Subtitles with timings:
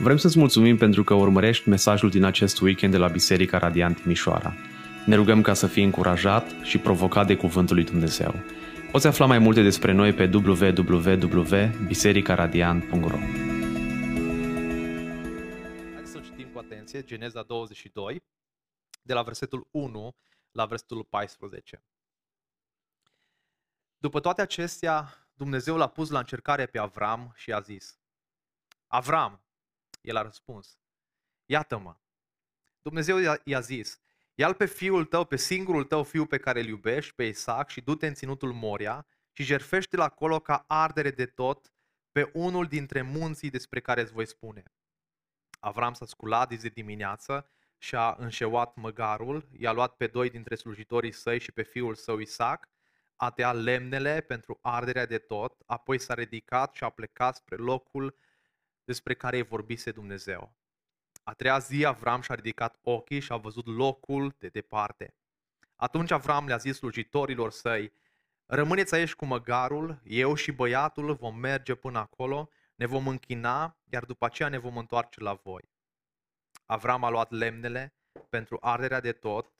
[0.00, 4.54] Vrem să-ți mulțumim pentru că urmărești mesajul din acest weekend de la Biserica Radiant Timișoara.
[5.06, 8.34] Ne rugăm ca să fii încurajat și provocat de Cuvântul lui Dumnezeu.
[8.92, 13.18] Poți afla mai multe despre noi pe www.bisericaradiant.ro
[15.94, 18.22] Haideți să citim cu atenție Geneza 22,
[19.02, 20.14] de la versetul 1
[20.52, 21.82] la versetul 14.
[23.96, 27.98] După toate acestea, Dumnezeu l-a pus la încercare pe Avram și a zis,
[28.86, 29.42] Avram,
[30.00, 30.78] el a răspuns,
[31.46, 31.96] iată-mă.
[32.82, 34.00] Dumnezeu i-a zis,
[34.34, 37.80] ia pe fiul tău, pe singurul tău fiu pe care îl iubești, pe Isaac, și
[37.80, 41.72] du-te în ținutul Moria și jerfește-l acolo ca ardere de tot
[42.12, 44.62] pe unul dintre munții despre care îți voi spune.
[45.60, 51.12] Avram s-a sculat de dimineață și a înșeuat măgarul, i-a luat pe doi dintre slujitorii
[51.12, 52.68] săi și pe fiul său Isaac,
[53.16, 58.16] a tăiat lemnele pentru arderea de tot, apoi s-a ridicat și a plecat spre locul
[58.88, 60.52] despre care îi vorbise Dumnezeu.
[61.22, 65.14] A treia zi Avram și-a ridicat ochii și a văzut locul de departe.
[65.76, 67.92] Atunci Avram le-a zis slujitorilor săi,
[68.46, 74.04] rămâneți aici cu măgarul, eu și băiatul vom merge până acolo, ne vom închina, iar
[74.04, 75.70] după aceea ne vom întoarce la voi.
[76.64, 77.94] Avram a luat lemnele
[78.28, 79.52] pentru arderea de tot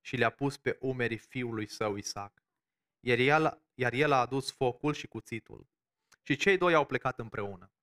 [0.00, 2.42] și le-a pus pe umerii fiului său Isaac.
[3.00, 5.68] Iar el, iar el a adus focul și cuțitul.
[6.22, 7.73] Și cei doi au plecat împreună.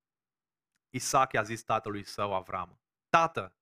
[0.94, 3.56] Isaac i-a zis tatălui său Avram, Tată!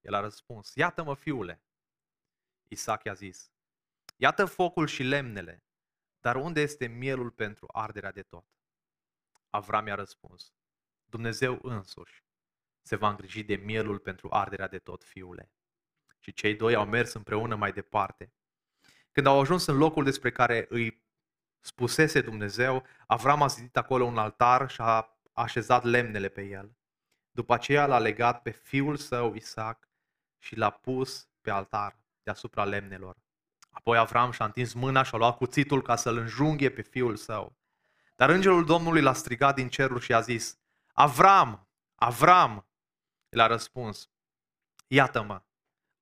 [0.00, 1.62] El a răspuns, Iată-mă, fiule!
[2.68, 3.52] Isaac i-a zis,
[4.16, 5.64] Iată focul și lemnele,
[6.20, 8.46] dar unde este mielul pentru arderea de tot?
[9.50, 10.52] Avram i-a răspuns,
[11.04, 12.26] Dumnezeu însuși
[12.88, 15.52] se va îngriji de mielul pentru arderea de tot, fiule.
[16.18, 18.32] Și cei doi au mers împreună mai departe.
[19.12, 21.06] Când au ajuns în locul despre care îi
[21.60, 26.76] spusese Dumnezeu, Avram a zidit acolo un altar și a așezat lemnele pe el.
[27.30, 29.88] După aceea l-a legat pe fiul său Isaac
[30.38, 33.16] și l-a pus pe altar deasupra lemnelor.
[33.70, 37.56] Apoi Avram și-a întins mâna și a luat cuțitul ca să-l înjunghe pe fiul său.
[38.16, 40.58] Dar îngerul Domnului l-a strigat din cerul și a zis,
[40.92, 42.66] Avram, Avram!
[43.28, 44.10] El a răspuns,
[44.86, 45.42] iată-mă.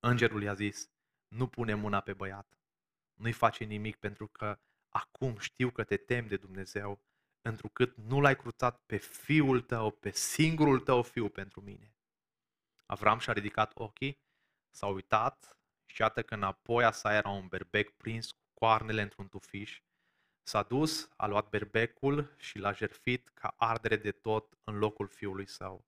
[0.01, 0.91] Îngerul i-a zis,
[1.29, 2.59] nu pune mâna pe băiat,
[3.15, 7.01] nu-i face nimic pentru că acum știu că te temi de Dumnezeu
[7.49, 11.95] întrucât nu l-ai cruțat pe fiul tău, pe singurul tău fiu pentru mine.
[12.87, 14.21] Avram și-a ridicat ochii,
[14.71, 19.29] s-a uitat și iată că înapoi a sa era un berbec prins cu coarnele într-un
[19.29, 19.81] tufiș.
[20.43, 25.49] S-a dus, a luat berbecul și l-a jerfit ca ardere de tot în locul fiului
[25.49, 25.85] său.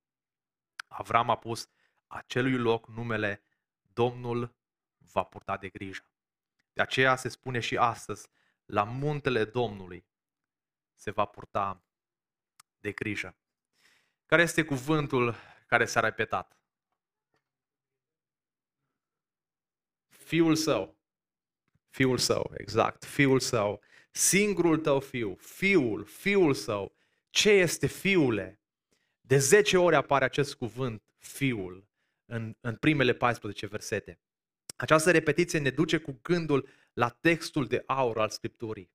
[0.89, 1.69] Avram a pus
[2.07, 3.43] acelui loc numele
[3.93, 4.55] Domnul
[4.99, 6.11] va purta de grijă.
[6.73, 8.29] De aceea se spune și astăzi,
[8.65, 10.08] la muntele Domnului
[10.99, 11.83] se va purta
[12.81, 13.37] de grijă.
[14.27, 15.35] Care este cuvântul
[15.67, 16.59] care s-a repetat?
[20.09, 20.97] Fiul său.
[21.91, 23.05] Fiul său, exact.
[23.05, 23.81] Fiul său.
[24.11, 25.37] Singurul tău fiu.
[25.41, 26.95] Fiul, fiul său.
[27.31, 28.61] Ce este fiule?
[29.21, 31.89] De 10 ori apare acest cuvânt, fiul,
[32.25, 34.21] în, în primele 14 versete.
[34.77, 38.91] Această repetiție ne duce cu gândul la textul de aur al Scripturii.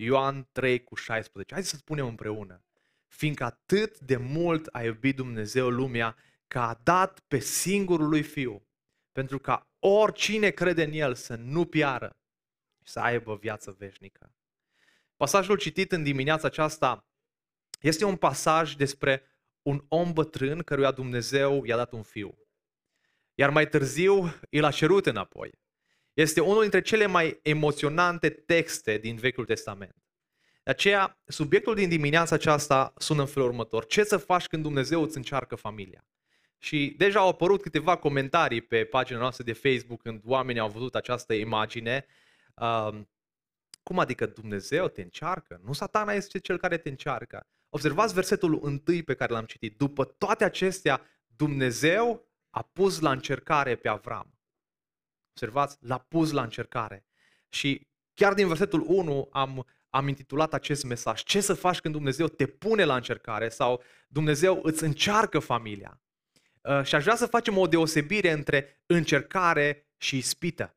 [0.00, 1.54] Ioan 3 cu 16.
[1.54, 2.64] Hai să spunem împreună.
[3.06, 6.16] Fiindcă atât de mult a iubit Dumnezeu lumea
[6.46, 8.66] că a dat pe singurul lui Fiu,
[9.12, 12.16] pentru ca oricine crede în El să nu piară
[12.84, 14.32] și să aibă viață veșnică.
[15.16, 17.06] Pasajul citit în dimineața aceasta
[17.80, 19.22] este un pasaj despre
[19.62, 22.38] un om bătrân căruia Dumnezeu i-a dat un fiu.
[23.34, 25.50] Iar mai târziu îl a cerut înapoi.
[26.18, 29.96] Este unul dintre cele mai emoționante texte din Vechiul Testament.
[30.62, 33.86] De aceea, subiectul din dimineața aceasta sună în felul următor.
[33.86, 36.06] Ce să faci când Dumnezeu îți încearcă familia?
[36.58, 40.94] Și deja au apărut câteva comentarii pe pagina noastră de Facebook când oamenii au văzut
[40.94, 42.06] această imagine.
[42.54, 43.00] Uh,
[43.82, 45.60] cum adică Dumnezeu te încearcă?
[45.64, 47.46] Nu satana este cel care te încearcă.
[47.68, 49.76] Observați versetul întâi pe care l-am citit.
[49.76, 51.00] După toate acestea,
[51.36, 54.37] Dumnezeu a pus la încercare pe Avram.
[55.38, 57.04] Observați, l-a pus la încercare.
[57.48, 61.22] Și chiar din versetul 1 am, am intitulat acest mesaj.
[61.22, 66.00] Ce să faci când Dumnezeu te pune la încercare sau Dumnezeu îți încearcă familia?
[66.62, 70.76] Uh, și aș vrea să facem o deosebire între încercare și ispită.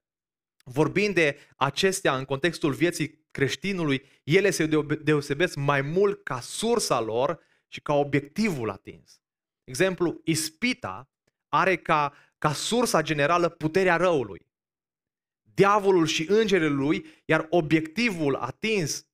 [0.63, 4.69] Vorbind de acestea în contextul vieții creștinului, ele se
[5.01, 9.21] deosebesc mai mult ca sursa lor și ca obiectivul atins.
[9.63, 11.09] Exemplu, ispita
[11.47, 14.49] are ca, ca sursa generală puterea răului
[15.53, 19.07] diavolul și îngerii lui, iar obiectivul atins,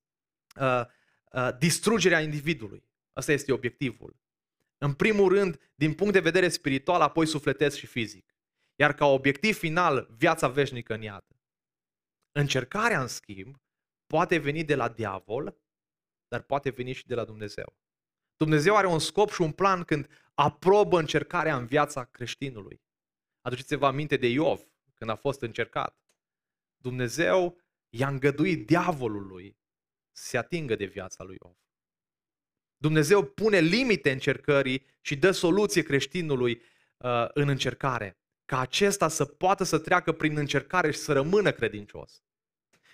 [0.60, 0.82] uh,
[1.32, 2.90] uh, distrugerea individului.
[3.14, 4.16] Asta este obiectivul.
[4.78, 8.36] În primul rând, din punct de vedere spiritual, apoi sufletesc și fizic.
[8.76, 11.26] Iar ca obiectiv final, viața veșnică în iad.
[12.32, 13.62] Încercarea, în schimb,
[14.08, 15.58] poate veni de la diavol,
[16.28, 17.78] dar poate veni și de la Dumnezeu.
[18.38, 22.82] Dumnezeu are un scop și un plan când aprobă încercarea în viața creștinului.
[23.42, 24.62] Aduceți-vă aminte de Iov,
[24.94, 26.00] când a fost încercat.
[26.78, 29.58] Dumnezeu i-a îngăduit diavolului
[30.12, 31.56] să se atingă de viața lui Iov.
[32.78, 36.62] Dumnezeu pune limite încercării și dă soluție creștinului
[36.98, 42.22] uh, în încercare, ca acesta să poată să treacă prin încercare și să rămână credincios.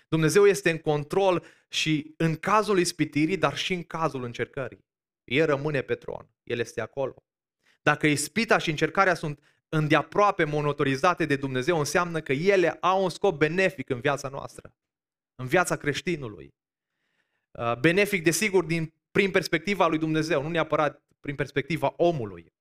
[0.08, 4.86] Dumnezeu este în control și în cazul ispitirii, dar și în cazul încercării.
[5.24, 7.26] El rămâne pe tron, El este acolo.
[7.82, 9.40] Dacă ispita și încercarea sunt
[9.74, 14.76] îndeaproape monotorizate de Dumnezeu, înseamnă că ele au un scop benefic în viața noastră,
[15.36, 16.56] în viața creștinului.
[17.52, 22.54] Uh, benefic, desigur, din, prin perspectiva lui Dumnezeu, nu neapărat prin perspectiva omului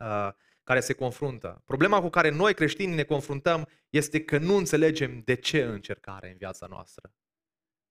[0.00, 0.28] uh,
[0.62, 1.62] care se confruntă.
[1.64, 6.36] Problema cu care noi creștini ne confruntăm este că nu înțelegem de ce încercare în
[6.36, 7.12] viața noastră.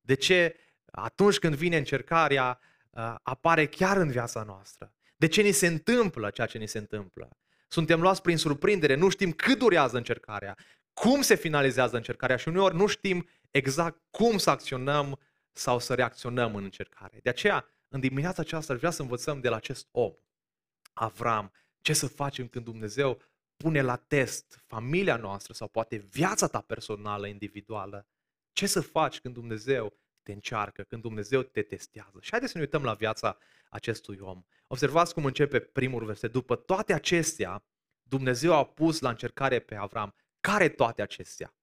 [0.01, 0.59] De ce
[0.91, 2.59] atunci când vine încercarea
[2.89, 4.93] uh, apare chiar în viața noastră.
[5.15, 7.37] De ce ni se întâmplă ceea ce ni se întâmplă.
[7.67, 10.57] Suntem luați prin surprindere, nu știm cât durează încercarea,
[10.93, 15.19] cum se finalizează încercarea și uneori nu știm exact cum să acționăm
[15.51, 17.19] sau să reacționăm în încercare.
[17.23, 20.13] De aceea, în dimineața aceasta aș vrea să învățăm de la acest om,
[20.93, 21.51] Avram,
[21.81, 23.21] ce să facem când Dumnezeu
[23.57, 28.07] pune la test familia noastră sau poate viața ta personală, individuală.
[28.53, 32.17] Ce să faci când Dumnezeu te încearcă, când Dumnezeu te testează.
[32.21, 33.37] Și haideți să ne uităm la viața
[33.69, 34.43] acestui om.
[34.75, 36.31] Observați cum începe primul verset.
[36.31, 37.65] După toate acestea,
[38.01, 40.15] Dumnezeu a pus la încercare pe Avram.
[40.39, 41.55] Care toate acestea?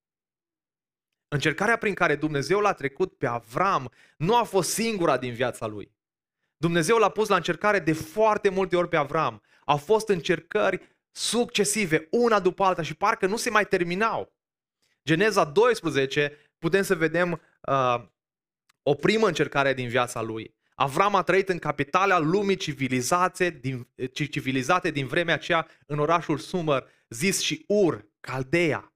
[1.28, 5.94] Încercarea prin care Dumnezeu l-a trecut pe Avram nu a fost singura din viața lui.
[6.56, 9.42] Dumnezeu l-a pus la încercare de foarte multe ori pe Avram.
[9.64, 14.32] Au fost încercări succesive, una după alta și parcă nu se mai terminau.
[15.04, 18.04] Geneza 12, putem să vedem uh,
[18.82, 20.54] o primă încercare din viața lui.
[20.82, 26.88] Avram a trăit în capitala lumii civilizate din, civilizate din vremea aceea în orașul Sumer,
[27.08, 28.94] zis și Ur, Caldea.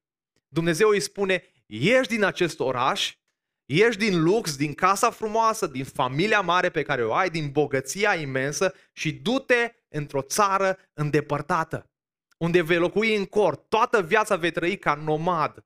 [0.48, 3.16] Dumnezeu îi spune, ieși din acest oraș,
[3.64, 8.14] ieși din lux, din casa frumoasă, din familia mare pe care o ai, din bogăția
[8.14, 11.90] imensă și du-te într-o țară îndepărtată,
[12.38, 13.68] unde vei locui în cort.
[13.68, 15.64] Toată viața vei trăi ca nomad,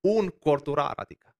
[0.00, 1.36] un corturar, adică.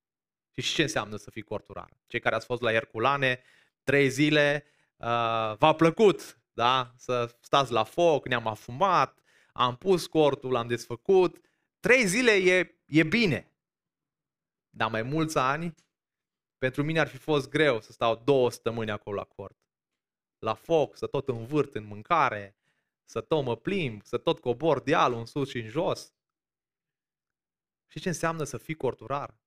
[0.52, 1.88] Și ce înseamnă să fii corturar?
[2.06, 3.42] Cei care ați fost la Herculane,
[3.82, 4.64] trei zile,
[4.96, 6.92] uh, v-a plăcut da?
[6.96, 9.20] să stați la foc, ne-am afumat,
[9.52, 11.40] am pus cortul, l-am desfăcut.
[11.80, 13.52] Trei zile e, e bine.
[14.70, 15.74] Dar mai mulți ani,
[16.58, 19.56] pentru mine ar fi fost greu să stau două săptămâni acolo la cort.
[20.38, 22.56] La foc, să tot învârt în mâncare,
[23.04, 26.14] să tot mă plimb, să tot cobor dealul în sus și în jos.
[27.86, 29.40] Și ce înseamnă să fii corturar?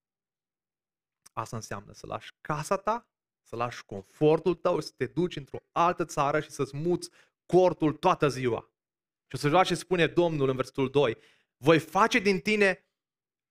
[1.33, 3.09] Asta înseamnă să lași casa ta,
[3.45, 7.09] să lași confortul tău, să te duci într-o altă țară și să-ți muți
[7.45, 8.69] cortul toată ziua.
[9.27, 11.17] Și o să ce spune Domnul în versetul 2.
[11.57, 12.85] Voi face din tine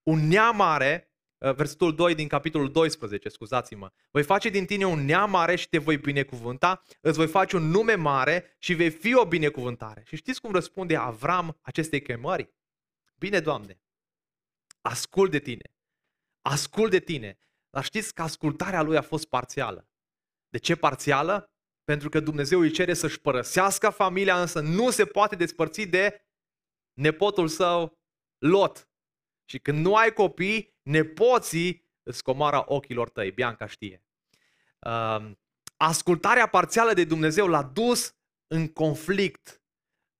[0.02, 3.92] un neam mare, uh, versetul 2 din capitolul 12, scuzați-mă.
[4.10, 7.62] Voi face din tine un neam mare și te voi binecuvânta, îți voi face un
[7.62, 10.02] nume mare și vei fi o binecuvântare.
[10.06, 12.52] Și știți cum răspunde Avram acestei chemări?
[13.18, 13.80] Bine, Doamne,
[14.80, 15.74] ascult de tine.
[16.42, 17.38] Ascult de tine.
[17.74, 19.88] Dar știți că ascultarea lui a fost parțială.
[20.48, 21.52] De ce parțială?
[21.84, 26.26] Pentru că Dumnezeu îi cere să-și părăsească familia, însă nu se poate despărți de
[26.92, 27.98] nepotul său,
[28.38, 28.88] Lot.
[29.44, 33.30] Și când nu ai copii, nepoții îți comara ochilor tăi.
[33.30, 34.04] Bianca știe.
[35.76, 38.16] Ascultarea parțială de Dumnezeu l-a dus
[38.46, 39.62] în conflict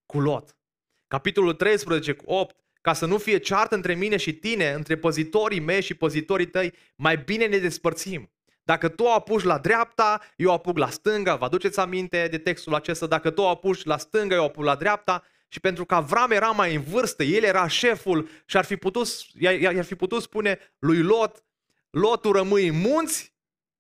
[0.07, 0.59] cu Lot.
[1.07, 5.61] Capitolul 13 cu 8 ca să nu fie ceartă între mine și tine, între păzitorii
[5.61, 8.33] mei și păzitorii tăi, mai bine ne despărțim.
[8.63, 12.75] Dacă tu o apuci la dreapta, eu apuc la stânga, vă aduceți aminte de textul
[12.75, 16.31] acesta, dacă tu o apuci la stânga, eu apuc la dreapta, și pentru că Avram
[16.31, 19.07] era mai în vârstă, el era șeful și ar fi putut,
[19.39, 21.45] i-ar fi putut spune lui Lot,
[21.91, 23.35] Lotul rămâi în munți,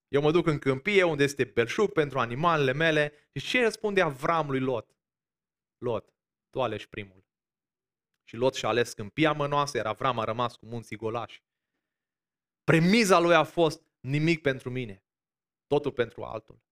[0.08, 3.12] eu mă duc în câmpie unde este belșug pentru animalele mele.
[3.32, 4.96] Și ce răspunde Avram lui Lot?
[5.78, 6.14] Lot,
[6.50, 7.23] tu alegi primul.
[8.24, 11.42] Și Lot și-a ales câmpia mănoasă, iar Avram a rămas cu munții golași.
[12.64, 15.04] Premiza lui a fost nimic pentru mine,
[15.66, 16.62] totul pentru altul.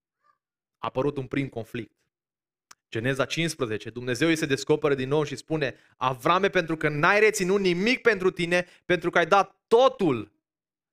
[0.79, 1.97] A apărut un prim conflict.
[2.91, 7.61] Geneza 15, Dumnezeu îi se descoperă din nou și spune Avrame, pentru că n-ai reținut
[7.61, 10.33] nimic pentru tine, pentru că ai dat totul,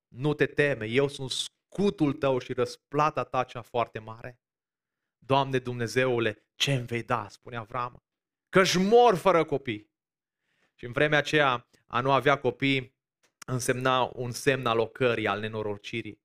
[0.08, 4.40] nu te teme, eu sunt scutul tău și răsplata ta cea foarte mare.
[5.18, 8.04] Doamne Dumnezeule, ce îmi vei da, spune Avram,
[8.50, 9.89] că-și mor fără copii.
[10.80, 12.96] Și în vremea aceea a nu avea copii
[13.46, 16.22] însemna un semn al ocării, al nenorocirii.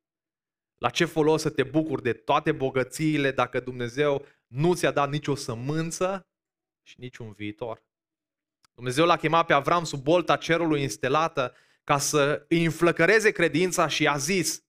[0.77, 5.35] La ce folos să te bucuri de toate bogățiile dacă Dumnezeu nu ți-a dat nicio
[5.35, 6.27] sămânță
[6.83, 7.83] și niciun viitor?
[8.75, 14.07] Dumnezeu l-a chemat pe Avram sub bolta cerului instelată ca să îi înflăcăreze credința și
[14.07, 14.63] a zis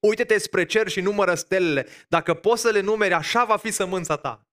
[0.00, 1.86] Uite-te spre cer și numără stelele.
[2.08, 4.46] Dacă poți să le numeri, așa va fi sămânța ta.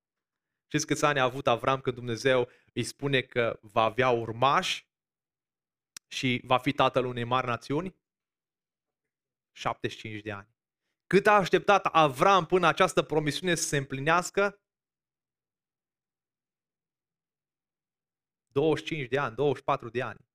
[0.67, 4.87] Știți câți ani a avut Avram când Dumnezeu îi spune că va avea urmași
[6.07, 7.95] și va fi tatăl unei mari națiuni?
[9.51, 10.55] 75 de ani.
[11.07, 14.59] Cât a așteptat Avram până această promisiune să se împlinească?
[18.51, 20.27] 25 de ani, 24 de ani.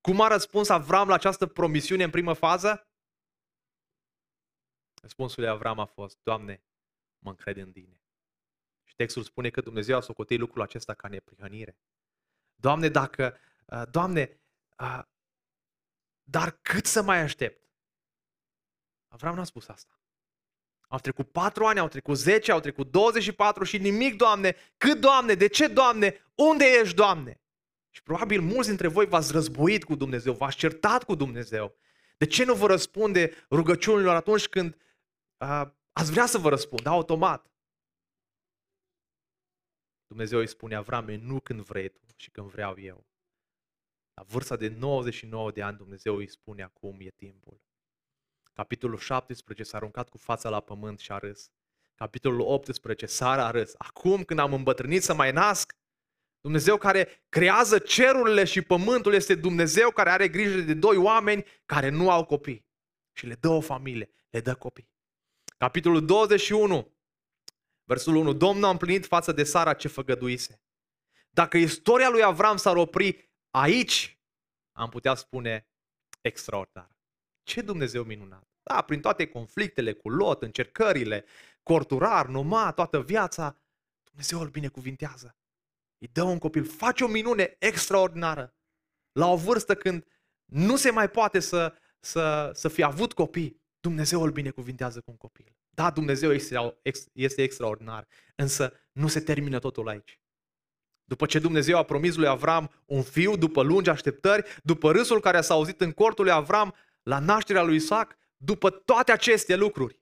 [0.00, 2.88] Cum a răspuns Avram la această promisiune în primă fază?
[5.02, 6.62] Răspunsul lui Avram a fost, Doamne,
[7.18, 7.99] mă încred în tine.
[9.00, 11.76] Și textul spune că Dumnezeu a socotit lucrul acesta ca neprihănire.
[12.54, 14.40] Doamne, dacă, uh, Doamne,
[14.78, 15.02] uh,
[16.22, 17.68] dar cât să mai aștept?
[19.08, 20.00] Avram n-a spus asta.
[20.88, 24.56] Au trecut patru ani, au trecut 10, au trecut 24 și nimic, Doamne.
[24.76, 25.34] Cât, Doamne?
[25.34, 26.24] De ce, Doamne?
[26.34, 27.40] Unde ești, Doamne?
[27.90, 31.76] Și probabil mulți dintre voi v-ați războit cu Dumnezeu, v-ați certat cu Dumnezeu.
[32.16, 34.76] De ce nu vă răspunde rugăciunilor atunci când
[35.36, 37.49] uh, ați vrea să vă răspund, automat?
[40.10, 43.06] Dumnezeu îi spune Avrame, nu când vrei tu și când vreau eu.
[44.14, 47.60] La vârsta de 99 de ani Dumnezeu îi spune acum e timpul.
[48.52, 51.50] Capitolul 17 s-a aruncat cu fața la pământ și a râs.
[51.94, 53.74] Capitolul 18, Sara a râs.
[53.78, 55.76] Acum când am îmbătrânit să mai nasc,
[56.40, 61.88] Dumnezeu care creează cerurile și pământul este Dumnezeu care are grijă de doi oameni care
[61.88, 62.66] nu au copii.
[63.12, 64.88] Și le dă o familie, le dă copii.
[65.56, 66.92] Capitolul 21,
[67.90, 68.32] versul 1.
[68.32, 70.60] Domnul a împlinit față de Sara ce făgăduise.
[71.30, 74.20] Dacă istoria lui Avram s-ar opri aici,
[74.72, 75.68] am putea spune
[76.20, 76.90] extraordinar.
[77.42, 78.48] Ce Dumnezeu minunat!
[78.62, 81.24] Da, prin toate conflictele cu Lot, încercările,
[81.62, 83.56] corturar, numa, toată viața,
[84.04, 85.36] Dumnezeu îl binecuvintează.
[85.98, 88.54] Îi dă un copil, face o minune extraordinară.
[89.12, 90.06] La o vârstă când
[90.44, 95.16] nu se mai poate să, să, să fie avut copii, Dumnezeu îl binecuvintează cu un
[95.16, 95.59] copil.
[95.80, 96.76] Da, Dumnezeu este,
[97.12, 100.20] este extraordinar, însă nu se termină totul aici.
[101.04, 105.40] După ce Dumnezeu a promis lui Avram un fiu, după lungi așteptări, după râsul care
[105.40, 110.00] s-a auzit în cortul lui Avram, la nașterea lui Isaac, după toate aceste lucruri.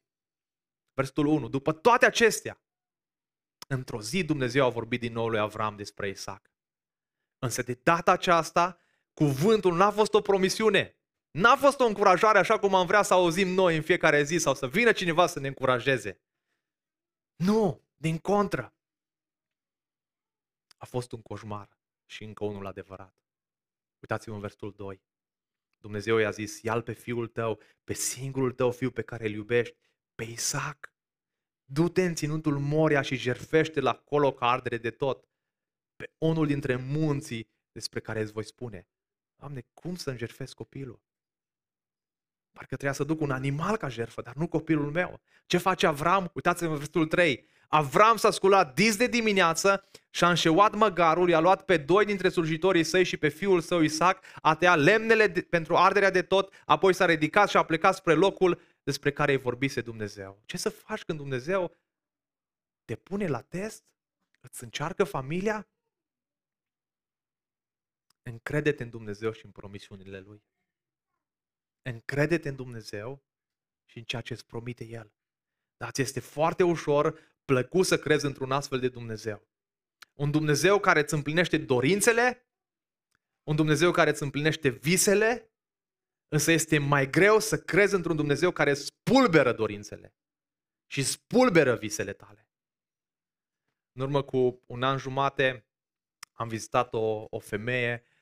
[0.94, 1.48] Versetul 1.
[1.48, 2.62] După toate acestea,
[3.68, 6.52] într-o zi Dumnezeu a vorbit din nou lui Avram despre Isaac.
[7.38, 8.78] Însă de data aceasta,
[9.12, 10.97] cuvântul n-a fost o promisiune.
[11.38, 14.54] N-a fost o încurajare așa cum am vrea să auzim noi în fiecare zi sau
[14.54, 16.20] să vină cineva să ne încurajeze.
[17.36, 18.74] Nu, din contră.
[20.76, 23.16] A fost un coșmar și încă unul adevărat.
[24.00, 25.02] Uitați-vă în versetul 2.
[25.76, 29.76] Dumnezeu i-a zis, ia pe fiul tău, pe singurul tău fiu pe care îl iubești,
[30.14, 30.94] pe Isaac.
[31.64, 35.28] Du-te în ținutul Moria și jerfește la acolo ca ardere de tot,
[35.96, 38.88] pe unul dintre munții despre care îți voi spune.
[39.36, 41.06] Doamne, cum să-mi jerfesc copilul?
[42.58, 45.20] Parcă trebuia să duc un animal ca jerfă, dar nu copilul meu.
[45.46, 46.30] Ce face Avram?
[46.34, 47.46] Uitați-vă în versetul 3.
[47.68, 52.28] Avram s-a sculat dis de dimineață și a înșeuat măgarul, i-a luat pe doi dintre
[52.28, 56.54] slujitorii săi și pe fiul său Isaac, a tăiat lemnele de, pentru arderea de tot,
[56.64, 60.42] apoi s-a ridicat și a plecat spre locul despre care îi vorbise Dumnezeu.
[60.44, 61.76] Ce să faci când Dumnezeu
[62.84, 63.84] te pune la test?
[64.40, 65.68] Îți încearcă familia?
[68.22, 70.42] Încrede-te în Dumnezeu și în promisiunile Lui.
[71.88, 73.24] Încrede-te în Dumnezeu
[73.84, 75.12] și în ceea ce îți promite El.
[75.76, 79.48] Dar ți este foarte ușor plăcut să crezi într-un astfel de Dumnezeu.
[80.12, 82.46] Un Dumnezeu care îți împlinește dorințele,
[83.42, 85.52] un Dumnezeu care îți împlinește visele,
[86.28, 90.14] însă este mai greu să crezi într-un Dumnezeu care spulberă dorințele
[90.86, 92.48] și spulberă visele tale.
[93.92, 95.66] În urmă cu un an jumate
[96.32, 98.17] am vizitat o, o femeie uh,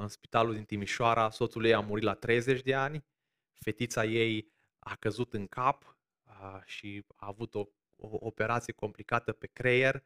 [0.00, 3.04] în spitalul din Timișoara, soțul ei a murit la 30 de ani,
[3.52, 7.68] fetița ei a căzut în cap uh, și a avut o
[8.00, 10.04] o operație complicată pe creier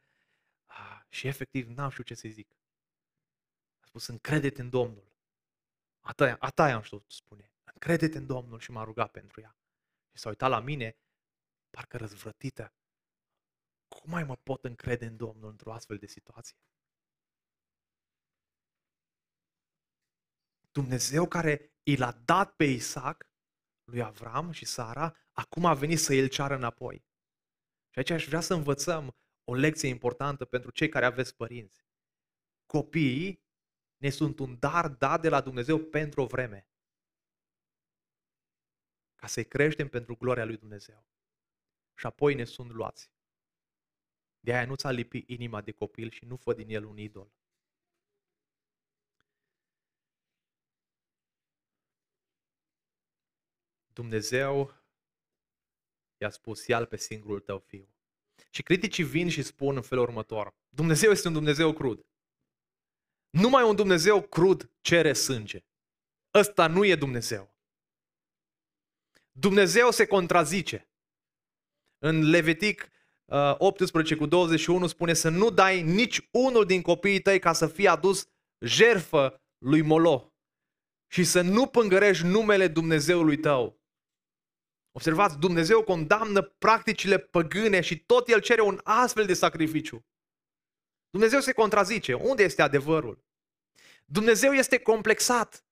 [0.65, 2.57] ah, și efectiv n-am știut ce să zic.
[3.79, 5.13] A spus, încrede-te în Domnul.
[5.99, 7.51] Ata, ata am știut spune.
[7.73, 9.57] Încrede-te în Domnul și m-a rugat pentru ea.
[10.11, 10.97] Și s-a uitat la mine,
[11.69, 12.73] parcă răzvrătită.
[13.87, 16.57] Cum mai mă pot încrede în Domnul într-o astfel de situație?
[20.79, 23.29] Dumnezeu care i l-a dat pe Isaac,
[23.83, 27.05] lui Avram și Sara, acum a venit să îl ceară înapoi.
[27.89, 31.85] Și aici aș vrea să învățăm o lecție importantă pentru cei care aveți părinți.
[32.65, 33.43] Copiii
[33.97, 36.69] ne sunt un dar dat de la Dumnezeu pentru o vreme.
[39.15, 41.07] Ca să-i creștem pentru gloria lui Dumnezeu.
[41.99, 43.11] Și apoi ne sunt luați.
[44.39, 47.33] De aia nu ți-a lipit inima de copil și nu fă din el un idol.
[53.95, 54.73] Dumnezeu
[56.17, 57.89] i-a spus, ia pe singurul tău fiu.
[58.49, 62.05] Și criticii vin și spun în felul următor, Dumnezeu este un Dumnezeu crud.
[63.29, 65.65] Numai un Dumnezeu crud cere sânge.
[66.33, 67.55] Ăsta nu e Dumnezeu.
[69.31, 70.89] Dumnezeu se contrazice.
[71.97, 72.89] În Levitic
[73.57, 77.67] 18 uh, cu 21 spune să nu dai nici unul din copiii tăi ca să
[77.67, 80.33] fie adus jerfă lui Molo
[81.07, 83.84] și să nu pângărești numele Dumnezeului tău.
[84.95, 90.05] Observați, Dumnezeu condamnă practicile păgâne și tot El cere un astfel de sacrificiu.
[91.09, 92.13] Dumnezeu se contrazice.
[92.13, 93.25] Unde este adevărul?
[94.05, 95.65] Dumnezeu este complexat.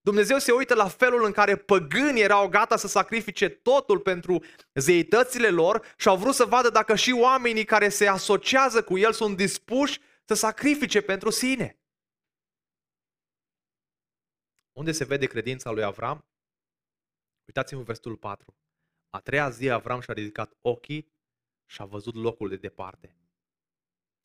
[0.00, 5.48] Dumnezeu se uită la felul în care păgânii erau gata să sacrifice totul pentru zeitățile
[5.48, 9.36] lor și au vrut să vadă dacă și oamenii care se asociază cu el sunt
[9.36, 11.78] dispuși să sacrifice pentru sine.
[14.72, 16.31] Unde se vede credința lui Avram?
[17.52, 18.56] Uitați-vă versetul 4.
[19.10, 21.12] A treia zi Avram și-a ridicat ochii
[21.66, 23.16] și a văzut locul de departe.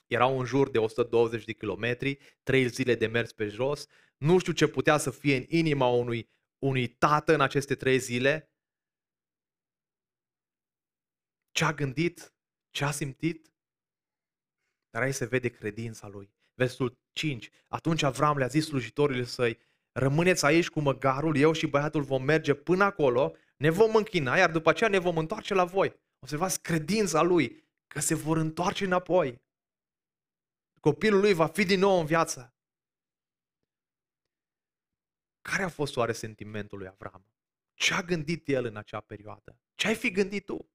[0.06, 3.88] Erau în jur de 120 de kilometri, trei zile de mers pe jos.
[4.18, 8.52] Nu știu ce putea să fie în inima unui, unui tată în aceste trei zile.
[11.52, 12.34] Ce a gândit,
[12.70, 13.54] ce a simțit,
[14.90, 16.34] dar aici se vede credința lui.
[16.54, 17.50] Versul 5.
[17.68, 19.60] Atunci Avram le-a zis slujitorilor săi,
[19.98, 24.52] rămâneți aici cu măgarul, eu și băiatul vom merge până acolo, ne vom închina, iar
[24.52, 25.96] după aceea ne vom întoarce la voi.
[26.20, 29.42] Observați credința lui, că se vor întoarce înapoi.
[30.80, 32.56] Copilul lui va fi din nou în viață.
[35.42, 37.26] Care a fost oare sentimentul lui Avram?
[37.74, 39.60] Ce a gândit el în acea perioadă?
[39.76, 40.70] Ce ai fi gândit tu?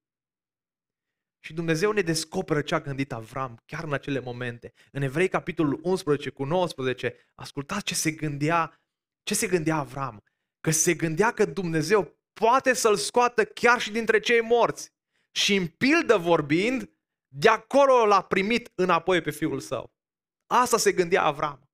[1.39, 4.73] Și Dumnezeu ne descoperă ce a gândit Avram chiar în acele momente.
[4.91, 8.82] În Evrei, capitolul 11 cu 19, ascultați ce se gândea,
[9.23, 10.23] ce se gândea Avram.
[10.59, 14.91] Că se gândea că Dumnezeu poate să-l scoată chiar și dintre cei morți.
[15.31, 16.89] Și în pildă vorbind,
[17.27, 19.93] de acolo l-a primit înapoi pe fiul său.
[20.47, 21.69] Asta se gândea Avram.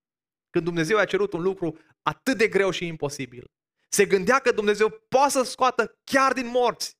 [0.50, 3.52] Când Dumnezeu a cerut un lucru atât de greu și imposibil.
[3.90, 6.98] Se gândea că Dumnezeu poate să scoată chiar din morți.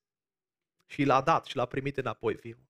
[0.86, 2.69] Și l-a dat și l-a primit înapoi fiul.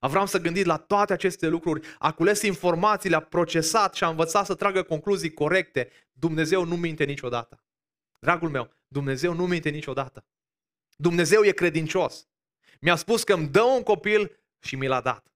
[0.00, 4.46] Avram să gândit la toate aceste lucruri, a cules informații, le-a procesat și a învățat
[4.46, 5.90] să tragă concluzii corecte.
[6.12, 7.64] Dumnezeu nu minte niciodată.
[8.18, 10.26] Dragul meu, Dumnezeu nu minte niciodată.
[10.96, 12.28] Dumnezeu e credincios.
[12.80, 15.32] Mi-a spus că îmi dă un copil și mi l-a dat.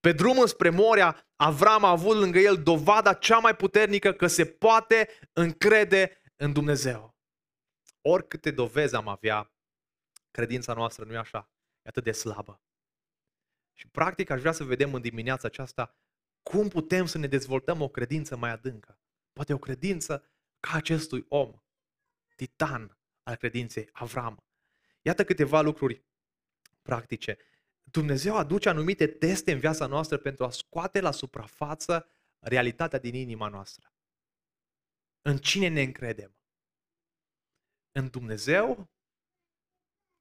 [0.00, 4.44] Pe drumul spre Moria, Avram a avut lângă el dovada cea mai puternică că se
[4.44, 7.16] poate încrede în Dumnezeu.
[8.00, 9.52] Oricâte dovezi am avea,
[10.30, 11.50] credința noastră nu e așa,
[11.82, 12.60] e atât de slabă.
[13.78, 15.94] Și practic aș vrea să vedem în dimineața aceasta
[16.42, 19.00] cum putem să ne dezvoltăm o credință mai adâncă.
[19.32, 20.24] Poate o credință
[20.60, 21.62] ca acestui om,
[22.36, 24.44] titan al credinței, Avram.
[25.02, 26.04] Iată câteva lucruri
[26.82, 27.38] practice.
[27.82, 32.08] Dumnezeu aduce anumite teste în viața noastră pentru a scoate la suprafață
[32.38, 33.94] realitatea din inima noastră.
[35.22, 36.36] În cine ne încredem?
[37.92, 38.90] În Dumnezeu?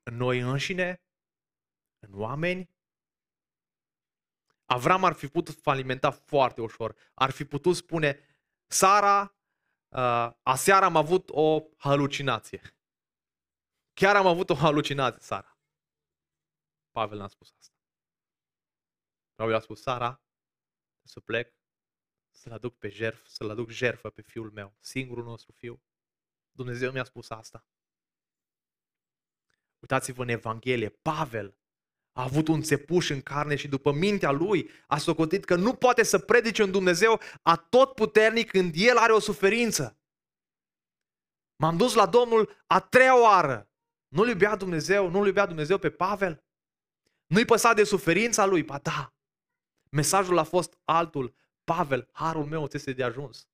[0.03, 1.03] În noi înșine?
[1.99, 2.74] În oameni?
[4.65, 6.95] Avram ar fi putut falimenta foarte ușor.
[7.13, 8.19] Ar fi putut spune,
[8.67, 9.35] Sara,
[9.87, 12.61] uh, aseară am avut o halucinație.
[13.93, 15.59] Chiar am avut o halucinație, Sara.
[16.91, 17.75] Pavel n-a spus asta.
[19.35, 20.23] Pavel a spus, Sara,
[21.03, 21.53] să plec,
[22.31, 25.83] să-l aduc pe jerf, să-l aduc jerfă pe fiul meu, singurul nostru fiu.
[26.51, 27.65] Dumnezeu mi-a spus asta.
[29.79, 31.57] Uitați-vă în Evanghelie, Pavel
[32.17, 36.03] a avut un țepuș în carne și după mintea lui a socotit că nu poate
[36.03, 39.97] să predice un Dumnezeu a tot puternic când el are o suferință.
[41.55, 43.69] M-am dus la Domnul a treia oară.
[44.07, 46.43] Nu-l iubea Dumnezeu, nu-l iubea Dumnezeu pe Pavel?
[47.25, 48.63] Nu-i păsa de suferința lui?
[48.63, 49.13] Ba da.
[49.89, 51.35] Mesajul a fost altul.
[51.63, 53.47] Pavel, harul meu ți este de ajuns.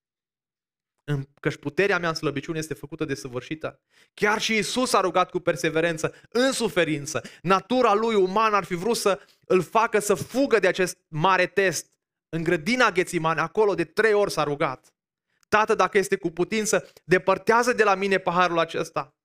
[1.39, 3.81] Căci puterea mea în slăbiciune este făcută de săvârșită.
[4.13, 7.21] Chiar și Isus a rugat cu perseverență, în suferință.
[7.41, 11.91] Natura lui umană ar fi vrut să îl facă să fugă de acest mare test.
[12.29, 14.93] În grădina Ghețimane, acolo de trei ori s-a rugat.
[15.49, 19.15] Tată, dacă este cu putință, depărtează de la mine paharul acesta.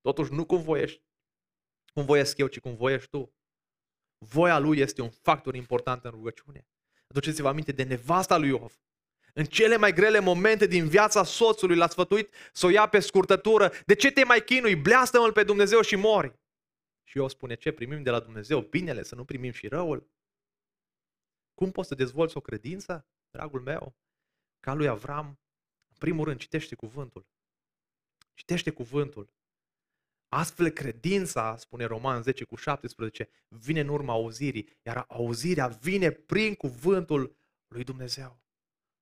[0.00, 1.02] Totuși nu cum voiești,
[1.92, 3.34] cum voiesc eu, ci cum voiești tu.
[4.18, 6.66] voia lui este un factor important în rugăciune.
[7.08, 8.85] Aduceți-vă aminte de nevasta lui Iov.
[9.38, 13.72] În cele mai grele momente din viața soțului l-a sfătuit să o ia pe scurtătură.
[13.86, 14.76] De ce te mai chinui?
[14.76, 16.38] Bleastă-mă pe Dumnezeu și mori.
[17.04, 18.60] Și eu spune, ce primim de la Dumnezeu?
[18.60, 20.10] Binele, să nu primim și răul.
[21.54, 23.96] Cum poți să dezvolți o credință, dragul meu?
[24.60, 25.26] Ca lui Avram,
[25.88, 27.26] în primul rând, citește cuvântul.
[28.34, 29.32] Citește cuvântul.
[30.28, 36.54] Astfel credința, spune Roman 10 cu 17, vine în urma auzirii, iar auzirea vine prin
[36.54, 37.36] cuvântul
[37.68, 38.45] lui Dumnezeu.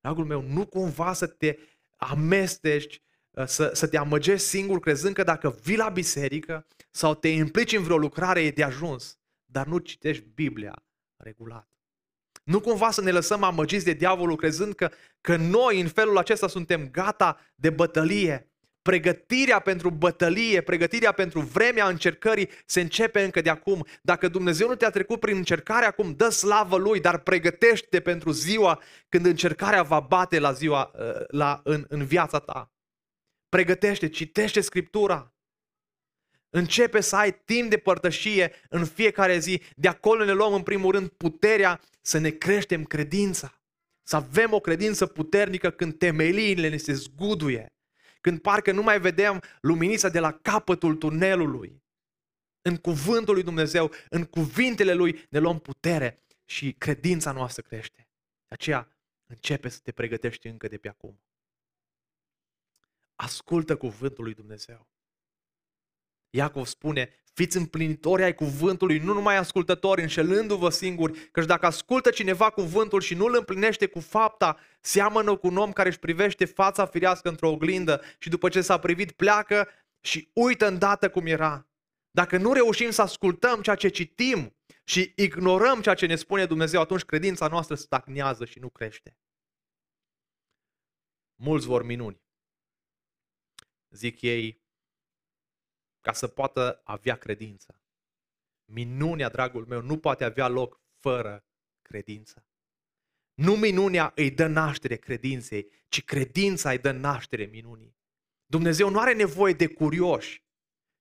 [0.04, 1.58] Dragul meu, nu cumva să te
[1.96, 7.28] amesteci, uh, să, să te amăgești singur crezând că dacă vii la biserică sau te
[7.28, 10.84] implici în vreo lucrare e de ajuns, dar nu citești Biblia
[11.16, 11.68] regulat.
[12.42, 14.90] Nu cumva să ne lăsăm amăgiți de diavolul crezând că,
[15.20, 18.52] că noi în felul acesta suntem gata de bătălie,
[18.88, 23.86] Pregătirea pentru bătălie, pregătirea pentru vremea încercării se începe încă de acum.
[24.02, 28.82] Dacă Dumnezeu nu te-a trecut prin încercare acum, dă slavă Lui, dar pregătește pentru ziua
[29.08, 32.72] când încercarea va bate la ziua, uh, la, în, în viața ta.
[33.48, 35.34] Pregătește, citește Scriptura.
[36.50, 39.62] Începe să ai timp de părtășie în fiecare zi.
[39.76, 43.60] De acolo ne luăm în primul rând puterea să ne creștem credința.
[44.02, 47.68] Să avem o credință puternică când temeliile ne se zguduie
[48.24, 51.82] când parcă nu mai vedem luminița de la capătul tunelului.
[52.62, 58.08] În cuvântul lui Dumnezeu, în cuvintele lui ne luăm putere și credința noastră crește.
[58.48, 58.88] De aceea
[59.26, 61.22] începe să te pregătești încă de pe acum.
[63.14, 64.88] Ascultă cuvântul lui Dumnezeu.
[66.30, 72.50] Iacov spune, fiți împlinitori ai cuvântului, nu numai ascultători, înșelându-vă singuri, căci dacă ascultă cineva
[72.50, 76.86] cuvântul și nu îl împlinește cu fapta, seamănă cu un om care își privește fața
[76.86, 79.68] firească într-o oglindă și după ce s-a privit pleacă
[80.00, 81.68] și uită îndată cum era.
[82.10, 86.80] Dacă nu reușim să ascultăm ceea ce citim și ignorăm ceea ce ne spune Dumnezeu,
[86.80, 89.18] atunci credința noastră stagnează și nu crește.
[91.34, 92.22] Mulți vor minuni.
[93.90, 94.63] Zic ei,
[96.04, 97.80] ca să poată avea credință.
[98.64, 101.44] Minunea, dragul meu, nu poate avea loc fără
[101.82, 102.46] credință.
[103.34, 107.96] Nu minunea îi dă naștere credinței, ci credința îi dă naștere minunii.
[108.46, 110.44] Dumnezeu nu are nevoie de curioși,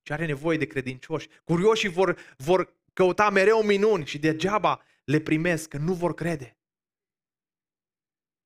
[0.02, 1.30] ci are nevoie de credincioși.
[1.44, 6.58] Curioșii vor, vor căuta mereu minuni și degeaba le primesc, că nu vor crede.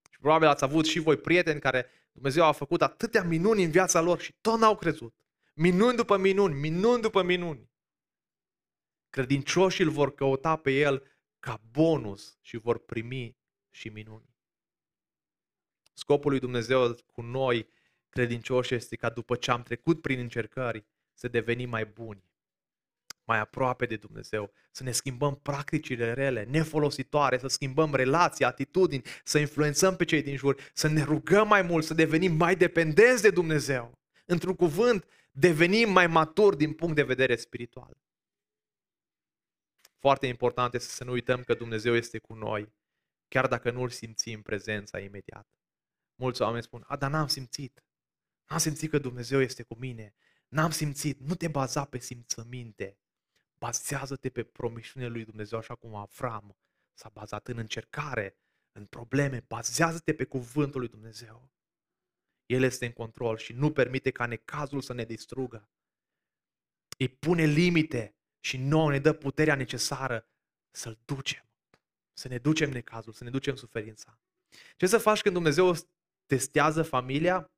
[0.09, 4.01] Și probabil ați avut și voi prieteni care Dumnezeu a făcut atâtea minuni în viața
[4.01, 5.26] lor și tot n-au crezut.
[5.59, 7.69] Minuni după minuni, minuni după minuni.
[9.09, 11.03] Credincioșii îl vor căuta pe el
[11.39, 13.37] ca bonus și vor primi
[13.69, 14.35] și minuni.
[15.93, 17.69] Scopul lui Dumnezeu cu noi,
[18.09, 22.23] credincioși, este ca după ce am trecut prin încercări, să devenim mai buni,
[23.23, 29.37] mai aproape de Dumnezeu, să ne schimbăm practicile rele, nefolositoare, să schimbăm relații, atitudini, să
[29.37, 33.29] influențăm pe cei din jur, să ne rugăm mai mult, să devenim mai dependenți de
[33.29, 33.97] Dumnezeu.
[34.25, 35.05] Într-un cuvânt,
[35.39, 37.97] devenim mai maturi din punct de vedere spiritual.
[39.99, 42.73] Foarte important este să nu uităm că Dumnezeu este cu noi,
[43.27, 45.47] chiar dacă nu-L simțim prezența imediat.
[46.15, 47.83] Mulți oameni spun, a, dar n-am simțit.
[48.49, 50.15] N-am simțit că Dumnezeu este cu mine.
[50.47, 51.19] N-am simțit.
[51.19, 52.99] Nu te baza pe simțăminte.
[53.57, 56.57] Bazează-te pe promisiunile lui Dumnezeu, așa cum Avram
[56.93, 58.37] s-a bazat în încercare,
[58.71, 59.43] în probleme.
[59.47, 61.51] Bazează-te pe cuvântul lui Dumnezeu.
[62.47, 65.69] El este în control și nu permite ca necazul să ne distrugă.
[66.97, 70.27] Îi pune limite și nouă ne dă puterea necesară
[70.71, 71.49] să-l ducem.
[72.13, 74.19] Să ne ducem necazul, să ne ducem suferința.
[74.77, 75.75] Ce să faci când Dumnezeu
[76.25, 77.51] testează familia?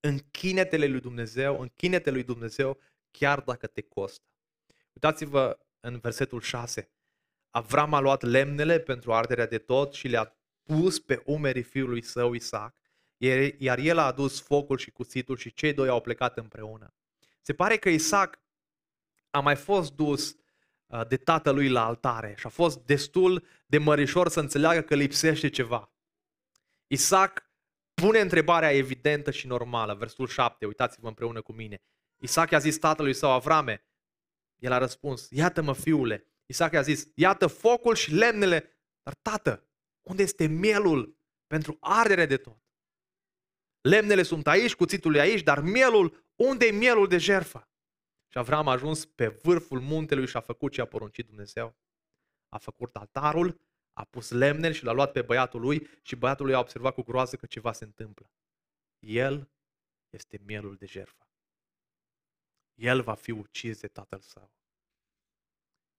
[0.00, 2.80] Închinetele lui Dumnezeu, închinete lui Dumnezeu
[3.10, 4.26] chiar dacă te costă.
[4.92, 6.90] Uitați-vă în versetul 6.
[7.50, 12.32] Avram a luat lemnele pentru arderea de tot și le-a pus pe umerii fiului său
[12.32, 12.76] Isaac
[13.58, 16.94] iar el a adus focul și cuțitul și cei doi au plecat împreună.
[17.40, 18.40] Se pare că Isaac
[19.30, 20.36] a mai fost dus
[20.86, 25.48] uh, de tatălui la altare și a fost destul de mărișor să înțeleagă că lipsește
[25.48, 25.92] ceva.
[26.86, 27.50] Isaac
[27.94, 31.82] pune întrebarea evidentă și normală, versul 7, uitați-vă împreună cu mine.
[32.18, 33.84] Isaac i-a zis tatălui său, Avrame,
[34.56, 36.26] el a răspuns, iată-mă fiule.
[36.46, 39.68] Isaac i-a zis, iată focul și lemnele, dar tată,
[40.00, 42.61] unde este mielul pentru ardere de tot?
[43.82, 47.68] Lemnele sunt aici, cuțitul e aici, dar mielul, unde e mielul de jertfă?
[48.28, 51.76] Și Avram a ajuns pe vârful muntelui și a făcut ce a poruncit Dumnezeu.
[52.48, 53.60] A făcut altarul,
[53.92, 57.02] a pus lemnele și l-a luat pe băiatul lui și băiatul lui a observat cu
[57.02, 58.30] groază că ceva se întâmplă.
[58.98, 59.50] El
[60.10, 61.26] este mielul de jertfă.
[62.74, 64.52] El va fi ucis de tatăl său.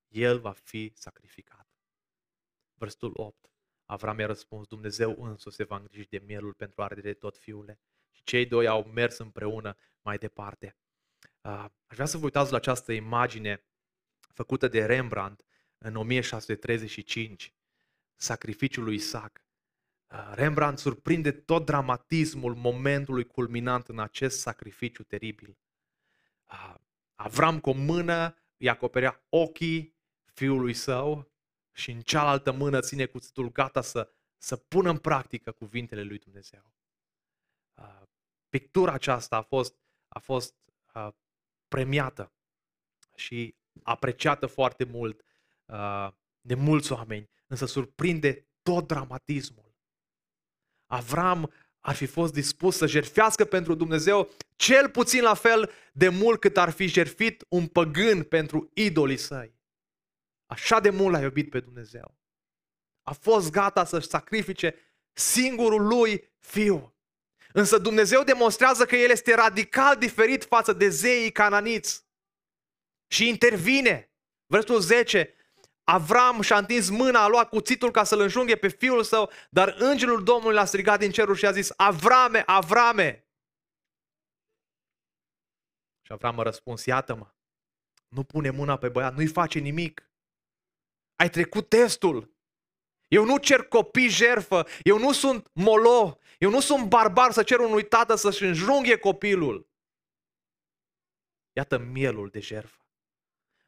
[0.08, 1.68] el va fi sacrificat.
[2.74, 3.53] Versetul 8.
[3.86, 7.80] Avram i-a răspuns, Dumnezeu însuși se va îngriji de mielul pentru ardere tot fiule.
[8.12, 10.78] Și cei doi au mers împreună mai departe.
[11.42, 13.66] Uh, aș vrea să vă uitați la această imagine
[14.34, 15.46] făcută de Rembrandt
[15.78, 17.54] în 1635,
[18.16, 19.46] sacrificiul lui Isaac.
[20.10, 25.58] Uh, Rembrandt surprinde tot dramatismul momentului culminant în acest sacrificiu teribil.
[26.52, 26.76] Uh,
[27.16, 29.96] Avram cu o mână îi acoperea ochii
[30.34, 31.33] fiului său
[31.74, 36.74] și în cealaltă mână ține cuțitul gata să, să pună în practică cuvintele lui Dumnezeu.
[37.74, 38.02] Uh,
[38.50, 39.76] pictura aceasta a fost,
[40.08, 40.56] a fost
[41.68, 42.32] premiată
[43.16, 45.24] și apreciată foarte mult
[46.42, 49.76] de mulți oameni, însă surprinde tot dramatismul.
[50.86, 56.40] Avram ar fi fost dispus să jerfească pentru Dumnezeu cel puțin la fel de mult
[56.40, 59.53] cât ar fi jerfit un păgân pentru idolii săi.
[60.46, 62.18] Așa de mult l-a iubit pe Dumnezeu.
[63.02, 64.76] A fost gata să-și sacrifice
[65.14, 66.96] singurul lui fiu.
[67.54, 72.06] Însă Dumnezeu demonstrează că El este radical diferit față de zeii cananiți.
[73.08, 74.12] Și intervine.
[74.46, 75.36] Versetul 10.
[75.84, 80.24] Avram și-a întins mâna, a luat cuțitul ca să-l înjunghe pe fiul său, dar îngerul
[80.24, 83.28] Domnului l-a strigat din cerul și a zis, Avrame, Avrame!
[86.02, 87.34] Și Avram a răspuns, iată-mă,
[88.08, 90.13] nu pune mâna pe băiat, nu-i face nimic.
[91.24, 92.36] Ai trecut testul.
[93.08, 97.60] Eu nu cer copii jerfă, eu nu sunt molo, eu nu sunt barbar să cer
[97.60, 99.70] unui tată să-și înjunghe copilul.
[101.52, 102.88] Iată mielul de jerfă.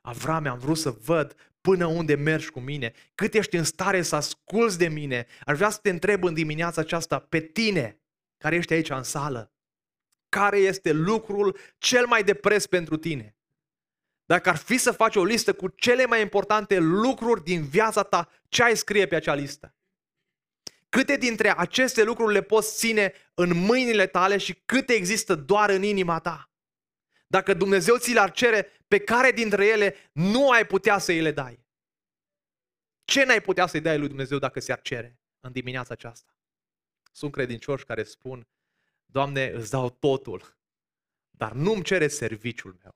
[0.01, 4.15] Avrame, am vrut să văd până unde mergi cu mine, cât ești în stare să
[4.15, 5.25] asculți de mine.
[5.45, 8.01] Ar vrea să te întreb în dimineața aceasta pe tine,
[8.37, 9.53] care ești aici în sală,
[10.29, 13.37] care este lucrul cel mai de preț pentru tine?
[14.25, 18.29] Dacă ar fi să faci o listă cu cele mai importante lucruri din viața ta,
[18.49, 19.75] ce ai scrie pe acea listă?
[20.89, 25.83] Câte dintre aceste lucruri le poți ține în mâinile tale și câte există doar în
[25.83, 26.51] inima ta?
[27.27, 31.31] Dacă Dumnezeu ți le-ar cere, pe care dintre ele nu ai putea să îi le
[31.31, 31.65] dai?
[33.03, 36.37] Ce n-ai putea să-i dai lui Dumnezeu dacă ți-ar cere în dimineața aceasta?
[37.11, 38.47] Sunt credincioși care spun,
[39.05, 40.57] Doamne, îți dau totul,
[41.29, 42.95] dar nu-mi cere serviciul meu.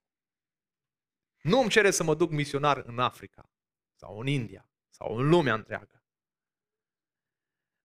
[1.41, 3.49] Nu-mi cere să mă duc misionar în Africa
[3.95, 6.03] sau în India sau în lumea întreagă.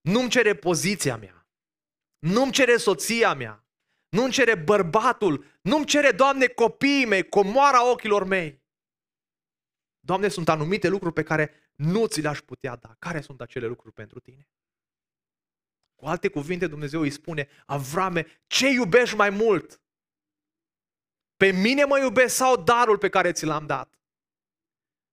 [0.01, 1.49] Nu-mi cere poziția mea.
[2.19, 3.65] Nu-mi cere soția mea.
[4.09, 8.63] Nu-mi cere bărbatul, nu-mi cere, Doamne, copiii mei, comoara ochilor mei.
[10.01, 12.95] Doamne, sunt anumite lucruri pe care nu ți le-aș putea da.
[12.99, 14.49] Care sunt acele lucruri pentru tine?
[15.95, 19.81] Cu alte cuvinte, Dumnezeu îi spune, Avrame, ce iubești mai mult?
[21.37, 23.99] Pe mine mă iubesc sau darul pe care ți l-am dat?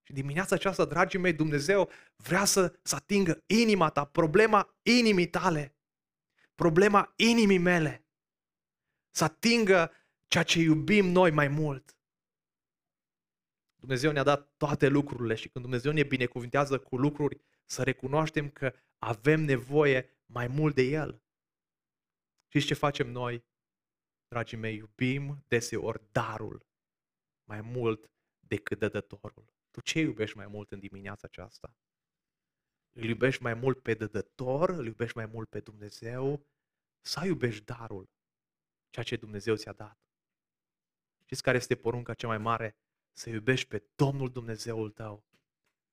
[0.02, 5.74] Și dimineața aceasta, dragii mei, Dumnezeu vrea să, să atingă inima ta, problema inimii tale,
[6.54, 8.02] problema inimii mele
[9.10, 9.92] să atingă
[10.26, 11.96] ceea ce iubim noi mai mult.
[13.76, 18.74] Dumnezeu ne-a dat toate lucrurile și când Dumnezeu ne binecuvintează cu lucruri, să recunoaștem că
[18.98, 21.22] avem nevoie mai mult de El.
[22.48, 23.44] Și ce facem noi,
[24.32, 24.76] dragii mei?
[24.76, 26.66] Iubim deseori darul
[27.44, 29.54] mai mult decât dădătorul.
[29.70, 31.76] Tu ce iubești mai mult în dimineața aceasta?
[32.92, 34.68] Îl iubești mai mult pe dădător?
[34.70, 36.46] Îl iubești mai mult pe Dumnezeu?
[37.00, 38.10] Sau iubești darul?
[38.90, 39.98] ceea ce Dumnezeu ți-a dat.
[41.24, 42.76] Știți care este porunca cea mai mare?
[43.12, 45.24] Să iubești pe Domnul Dumnezeul tău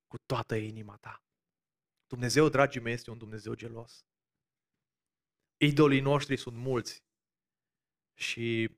[0.07, 1.23] cu toată inima ta.
[2.07, 4.05] Dumnezeu, dragii mei, este un Dumnezeu gelos.
[5.57, 7.03] Idolii noștri sunt mulți.
[8.19, 8.77] Și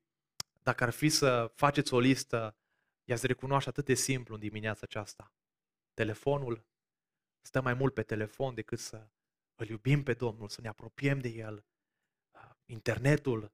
[0.63, 2.55] dacă ar fi să faceți o listă,
[3.03, 5.33] i-ați recunoaște atât de simplu în dimineața aceasta.
[5.93, 6.65] Telefonul
[7.41, 9.07] stă mai mult pe telefon decât să
[9.55, 11.65] îl iubim pe Domnul, să ne apropiem de El.
[12.65, 13.51] Internetul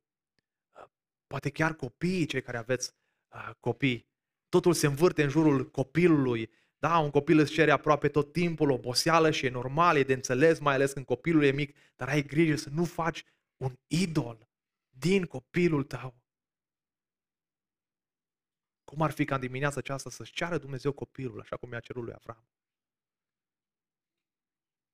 [1.27, 2.93] poate chiar copiii, cei care aveți
[3.33, 4.07] uh, copii,
[4.49, 6.51] totul se învârte în jurul copilului.
[6.77, 10.59] Da, un copil îți cere aproape tot timpul oboseală și e normal, e de înțeles,
[10.59, 13.23] mai ales când copilul e mic, dar ai grijă să nu faci
[13.57, 14.46] un idol
[14.97, 16.21] din copilul tău.
[18.83, 22.03] Cum ar fi ca în dimineața aceasta să-și ceară Dumnezeu copilul, așa cum i-a cerut
[22.03, 22.47] lui Avram?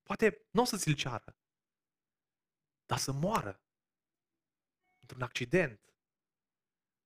[0.04, 1.38] Poate nu o să ți-l ceară,
[2.86, 3.62] dar să moară
[5.00, 5.94] într-un accident,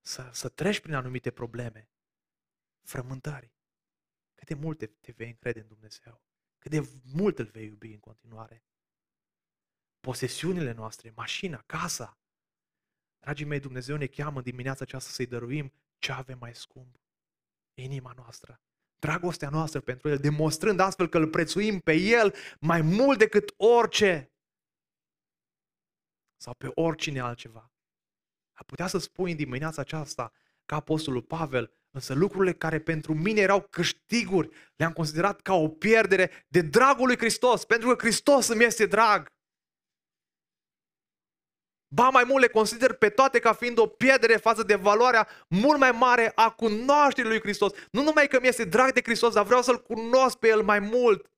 [0.02, 1.90] să, să treci prin anumite probleme,
[2.82, 3.56] frământări.
[4.36, 6.22] Cât de mult te, te vei încrede în Dumnezeu,
[6.58, 8.66] cât de mult îl vei iubi în continuare.
[10.00, 12.18] Posesiunile noastre, mașina, casa.
[13.28, 16.96] Dragii mei, Dumnezeu ne cheamă dimineața aceasta să-i dăruim ce avem mai scump.
[17.74, 18.62] Inima noastră.
[19.00, 24.32] dragostea noastră pentru El, demonstrând astfel că îl prețuim pe El mai mult decât orice
[26.42, 27.72] sau pe oricine altceva.
[28.54, 30.32] A putea să spui în dimineața aceasta,
[30.66, 36.46] ca Apostolul Pavel, însă lucrurile care pentru mine erau câștiguri, le-am considerat ca o pierdere
[36.48, 39.28] de dragul lui Hristos, pentru că Hristos îmi este drag.
[41.88, 45.80] Ba mai mult le consider pe toate ca fiind o pierdere față de valoarea mult
[45.80, 47.72] mai mare a cunoașterii lui Hristos.
[47.92, 50.80] Nu numai că mi este drag de Hristos, dar vreau să-L cunosc pe El mai
[50.80, 51.32] mult.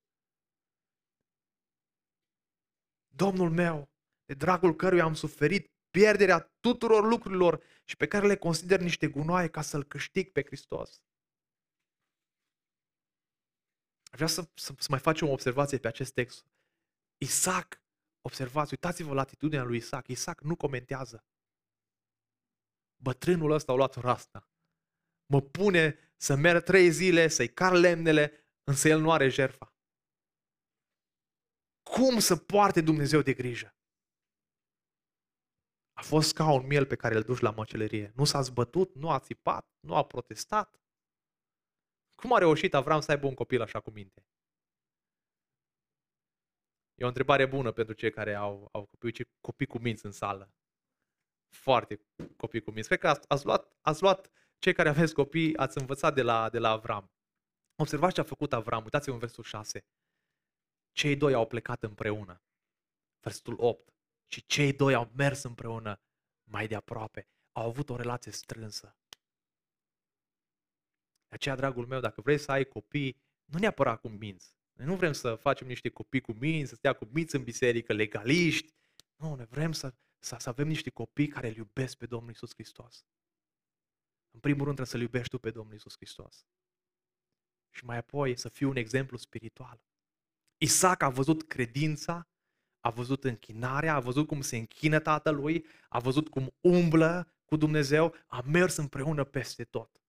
[3.08, 3.88] Domnul meu,
[4.24, 9.48] de dragul căruia am suferit pierderea tuturor lucrurilor și pe care le consider niște gunoaie
[9.48, 11.02] ca să-L câștig pe Hristos.
[14.10, 16.46] Vreau să, să, să mai facem o observație pe acest text.
[17.18, 17.80] Isaac
[18.22, 20.08] Observați, uitați-vă la atitudinea lui Isaac.
[20.08, 21.24] Isaac nu comentează.
[23.02, 24.48] Bătrânul ăsta a luat rasta.
[25.26, 28.32] Mă pune să merg trei zile, să-i car lemnele,
[28.64, 29.74] însă el nu are jerfa.
[31.82, 33.74] Cum să poarte Dumnezeu de grijă?
[35.92, 38.12] A fost ca un miel pe care îl duci la măcelărie.
[38.14, 40.80] Nu s-a zbătut, nu a țipat, nu a protestat.
[42.14, 44.29] Cum a reușit Avram să aibă un copil așa cu minte?
[47.00, 50.52] E o întrebare bună pentru cei care au, au copii, copii cu minți în sală.
[51.48, 52.00] Foarte
[52.36, 52.88] copii cu minți.
[52.88, 56.50] Cred că ați, ați, luat, ați luat, cei care aveți copii, ați învățat de la,
[56.50, 57.10] de la Avram.
[57.74, 58.82] Observați ce a făcut Avram.
[58.82, 59.84] Uitați-vă în versul 6.
[60.92, 62.42] Cei doi au plecat împreună.
[63.20, 63.94] Versul 8.
[64.26, 66.00] Și cei doi au mers împreună
[66.50, 67.28] mai de aproape.
[67.52, 68.96] Au avut o relație strânsă.
[71.28, 74.96] De aceea, dragul meu, dacă vrei să ai copii, nu neapărat cu minți, noi nu
[74.96, 78.74] vrem să facem niște copii cu minți, să stea cu minți în biserică, legaliști.
[79.16, 82.52] Nu, ne vrem să, să, să avem niște copii care îl iubesc pe Domnul Isus
[82.52, 83.06] Hristos.
[84.30, 86.46] În primul rând trebuie să-L iubești tu pe Domnul Isus Hristos.
[87.70, 89.80] Și mai apoi să fii un exemplu spiritual.
[90.58, 92.28] Isaac a văzut credința,
[92.80, 98.14] a văzut închinarea, a văzut cum se închină tatălui, a văzut cum umblă cu Dumnezeu,
[98.26, 100.00] a mers împreună peste tot.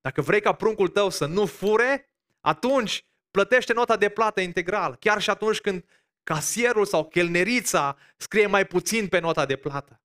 [0.00, 2.10] Dacă vrei ca pruncul tău să nu fure,
[2.40, 3.04] atunci
[3.36, 5.84] plătește nota de plată integral, chiar și atunci când
[6.22, 10.02] casierul sau chelnerița scrie mai puțin pe nota de plată.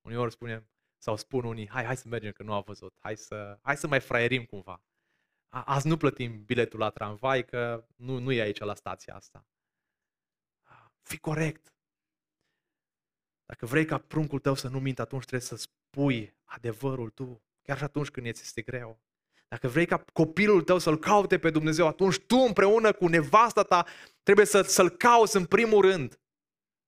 [0.00, 3.58] Uneori spunem, sau spun unii, hai, hai să mergem că nu a văzut, hai să,
[3.62, 4.82] hai să mai fraierim cumva.
[5.48, 9.46] Azi nu plătim biletul la tramvai, că nu, nu e aici la stația asta.
[11.02, 11.74] Fii corect.
[13.46, 17.76] Dacă vrei ca pruncul tău să nu mintă, atunci trebuie să spui adevărul tu, chiar
[17.76, 19.07] și atunci când îți este greu.
[19.48, 23.86] Dacă vrei ca copilul tău să-L caute pe Dumnezeu, atunci tu împreună cu nevasta ta
[24.22, 26.20] trebuie să, să-L cauți în primul rând.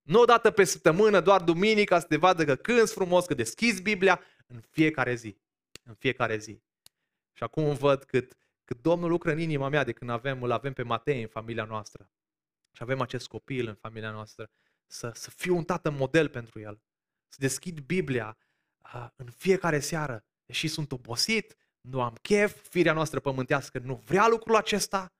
[0.03, 3.83] Nu o dată pe săptămână, doar duminica, să te vadă că cânți frumos, că deschizi
[3.83, 5.37] Biblia în fiecare zi.
[5.85, 6.63] În fiecare zi.
[7.33, 10.73] Și acum văd cât, cât Domnul lucră în inima mea de când avem, îl avem
[10.73, 12.11] pe Matei în familia noastră.
[12.73, 14.51] Și avem acest copil în familia noastră.
[14.87, 16.81] Să, să fiu un tată model pentru el.
[17.29, 18.37] Să deschid Biblia
[18.95, 20.25] uh, în fiecare seară.
[20.47, 25.13] Deși sunt obosit, nu am chef, firea noastră pământească nu vrea lucrul acesta,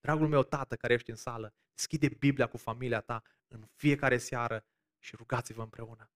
[0.00, 4.64] dragul meu tată care ești în sală, deschide Biblia cu familia ta în fiecare seară
[4.98, 6.10] și rugați-vă împreună.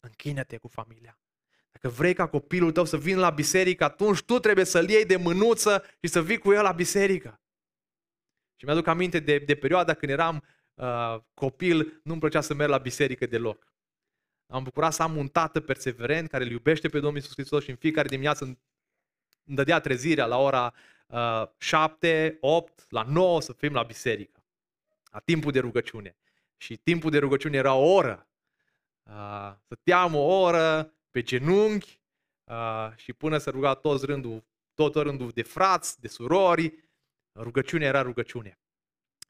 [0.00, 1.18] Închină-te cu familia.
[1.70, 5.16] Dacă vrei ca copilul tău să vină la biserică, atunci tu trebuie să-l iei de
[5.16, 7.40] mânuță și să vii cu el la biserică.
[8.56, 12.78] Și mi-aduc aminte de, de perioada când eram uh, copil, nu-mi plăcea să merg la
[12.78, 13.72] biserică deloc.
[14.46, 17.70] Am bucurat să am un tată perseverent care îl iubește pe Domnul Iisus Hristos și
[17.70, 18.58] în fiecare dimineață
[19.50, 20.74] îmi dădea trezirea la ora
[21.06, 24.44] uh, 7, 8, la 9 să fim la biserică.
[25.10, 26.16] La timpul de rugăciune.
[26.56, 28.28] Și timpul de rugăciune era o oră.
[29.02, 32.00] Uh, stăteam o oră pe genunchi
[32.44, 36.88] uh, și până să ruga toți rândul, tot rândul de frați, de surori,
[37.34, 38.58] rugăciune era rugăciune.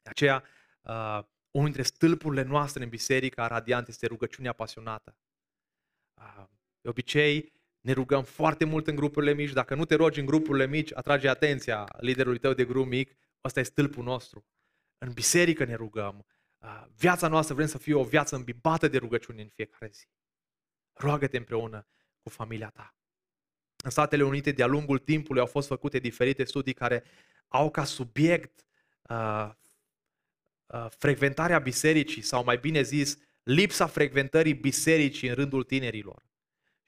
[0.01, 0.43] De aceea,
[0.81, 1.19] uh,
[1.51, 5.15] unul dintre stâlpurile noastre în biserica radiant este rugăciunea pasionată.
[6.13, 6.43] Uh,
[6.81, 9.51] de obicei, ne rugăm foarte mult în grupurile mici.
[9.51, 13.15] Dacă nu te rogi în grupurile mici, atrage atenția liderului tău de grup mic.
[13.43, 14.45] Ăsta e stâlpul nostru.
[14.97, 16.25] În biserică ne rugăm.
[16.95, 20.05] Viața noastră vrem să fie o viață îmbibată de rugăciune în fiecare zi.
[20.93, 21.87] Roagă-te împreună
[22.21, 22.95] cu familia ta.
[23.83, 27.03] În Statele Unite, de-a lungul timpului, au fost făcute diferite studii care
[27.47, 28.65] au ca subiect
[29.01, 29.49] uh,
[30.65, 36.30] uh, frecventarea bisericii, sau mai bine zis, lipsa frecventării bisericii în rândul tinerilor.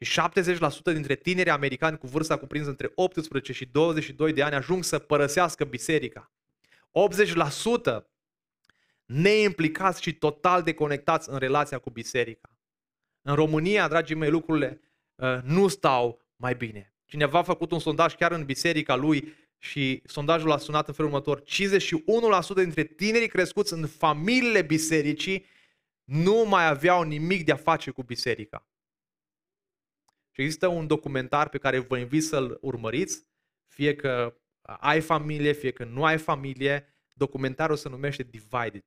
[0.03, 0.21] Și
[0.59, 4.99] 70% dintre tineri americani cu vârsta cuprinsă între 18 și 22 de ani ajung să
[4.99, 6.31] părăsească biserica.
[7.99, 8.03] 80%
[9.05, 12.49] neimplicați și total deconectați în relația cu biserica.
[13.21, 14.81] În România, dragii mei, lucrurile
[15.15, 20.01] uh, nu stau mai bine, Cineva a făcut un sondaj chiar în biserica lui și
[20.05, 21.41] sondajul a sunat în felul următor.
[21.41, 21.43] 51%
[22.55, 25.45] dintre tinerii crescuți în familiile bisericii
[26.03, 28.67] nu mai aveau nimic de a face cu biserica.
[30.35, 33.27] Și există un documentar pe care vă invit să-l urmăriți,
[33.67, 36.87] fie că ai familie, fie că nu ai familie.
[37.13, 38.85] Documentarul se numește Divided.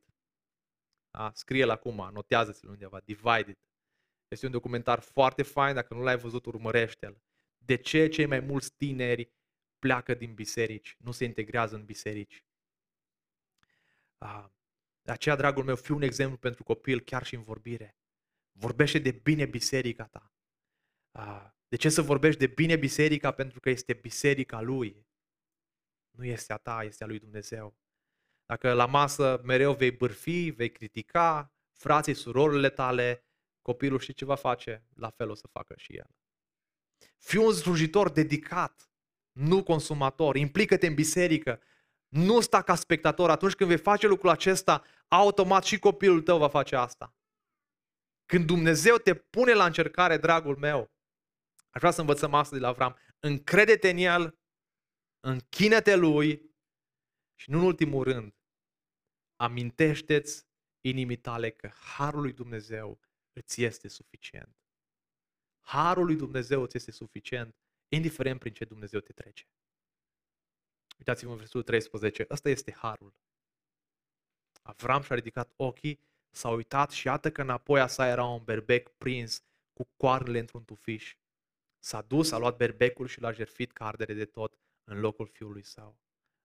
[1.10, 1.32] Da?
[1.34, 3.58] Scrie-l acum, notează-ți-l undeva, Divided.
[4.28, 7.22] Este un documentar foarte fain, dacă nu l-ai văzut, urmărește-l.
[7.58, 9.32] De ce cei mai mulți tineri
[9.78, 12.44] pleacă din biserici, nu se integrează în biserici?
[15.02, 17.96] De aceea, dragul meu, fi un exemplu pentru copil chiar și în vorbire.
[18.52, 20.35] Vorbește de bine biserica ta.
[21.68, 23.30] De ce să vorbești de bine biserica?
[23.30, 25.06] Pentru că este biserica lui.
[26.10, 27.76] Nu este a ta, este a lui Dumnezeu.
[28.46, 33.24] Dacă la masă mereu vei bârfi, vei critica frații, surorile tale,
[33.62, 36.10] copilul și ce va face, la fel o să facă și el.
[37.16, 38.90] Fii un slujitor dedicat,
[39.32, 40.36] nu consumator.
[40.36, 41.60] Implică-te în biserică.
[42.08, 43.30] Nu sta ca spectator.
[43.30, 47.14] Atunci când vei face lucrul acesta, automat și copilul tău va face asta.
[48.26, 50.90] Când Dumnezeu te pune la încercare, dragul meu,
[51.76, 52.96] aș vrea să învățăm asta de la Avram.
[53.20, 54.38] Încrede-te în El,
[55.20, 56.54] închină-te Lui
[57.34, 58.34] și nu în ultimul rând,
[59.36, 60.46] amintește-ți
[60.80, 63.00] inimii tale că Harul lui Dumnezeu
[63.32, 64.56] îți este suficient.
[65.60, 67.56] Harul lui Dumnezeu îți este suficient,
[67.88, 69.48] indiferent prin ce Dumnezeu te trece.
[70.98, 72.26] Uitați-vă în versetul 13.
[72.30, 73.14] Ăsta este Harul.
[74.62, 76.00] Avram și-a ridicat ochii,
[76.30, 80.64] s-a uitat și iată că înapoi a sa era un berbec prins cu coarnele într-un
[80.64, 81.16] tufiș.
[81.86, 85.62] S-a dus, a luat berbecul și l-a jertfit ca ardere de tot în locul fiului
[85.62, 85.98] său.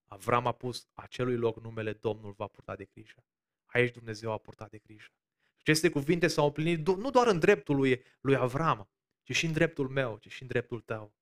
[0.07, 3.25] Avram a pus acelui loc numele Domnul va purta de grijă.
[3.65, 5.07] Aici Dumnezeu a purtat de grijă.
[5.55, 8.89] Și aceste cuvinte s-au împlinit nu doar în dreptul lui, lui Avram,
[9.23, 11.13] ci și în dreptul meu, ci și în dreptul tău.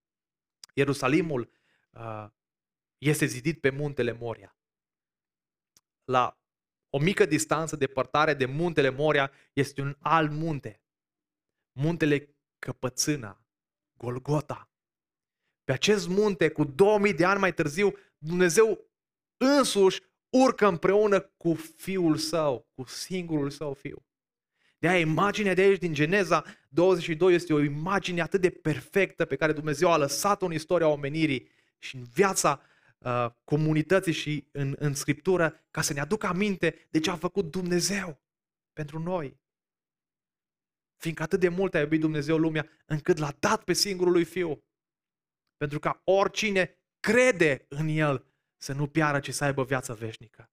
[0.74, 1.52] Ierusalimul
[1.92, 2.28] uh,
[2.98, 4.58] este zidit pe muntele Moria.
[6.04, 6.40] La
[6.90, 10.82] o mică distanță depărtare de muntele Moria este un alt munte.
[11.72, 13.39] Muntele Căpățâna,
[14.00, 14.70] Golgota.
[15.64, 18.80] Pe acest munte, cu 2000 de ani mai târziu, Dumnezeu
[19.38, 24.04] însuși urcă împreună cu fiul său, cu singurul său fiu.
[24.80, 29.36] De aia imaginea de aici din Geneza 22 este o imagine atât de perfectă pe
[29.36, 32.62] care Dumnezeu a lăsat-o în istoria omenirii și în viața
[32.98, 37.52] uh, comunității și în, în Scriptură ca să ne aducă aminte de ce a făcut
[37.52, 38.22] Dumnezeu
[38.74, 39.40] pentru noi.
[41.00, 44.64] Fiindcă atât de mult a iubit Dumnezeu lumea încât l-a dat pe singurul lui Fiu.
[45.58, 48.26] Pentru ca oricine crede în El
[48.58, 50.52] să nu piară, ci să aibă viață veșnică.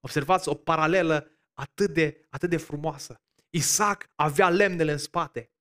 [0.00, 3.20] Observați o paralelă atât de, atât de frumoasă.
[3.50, 5.52] Isaac avea lemnele în spate.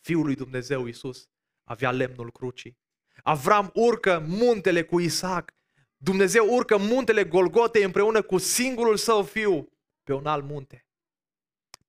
[0.00, 1.28] Fiul lui Dumnezeu, Iisus,
[1.64, 2.78] avea lemnul crucii.
[3.22, 5.54] Avram urcă muntele cu Isaac.
[5.96, 9.68] Dumnezeu urcă muntele Golgotei împreună cu singurul său fiu
[10.02, 10.86] pe un alt munte.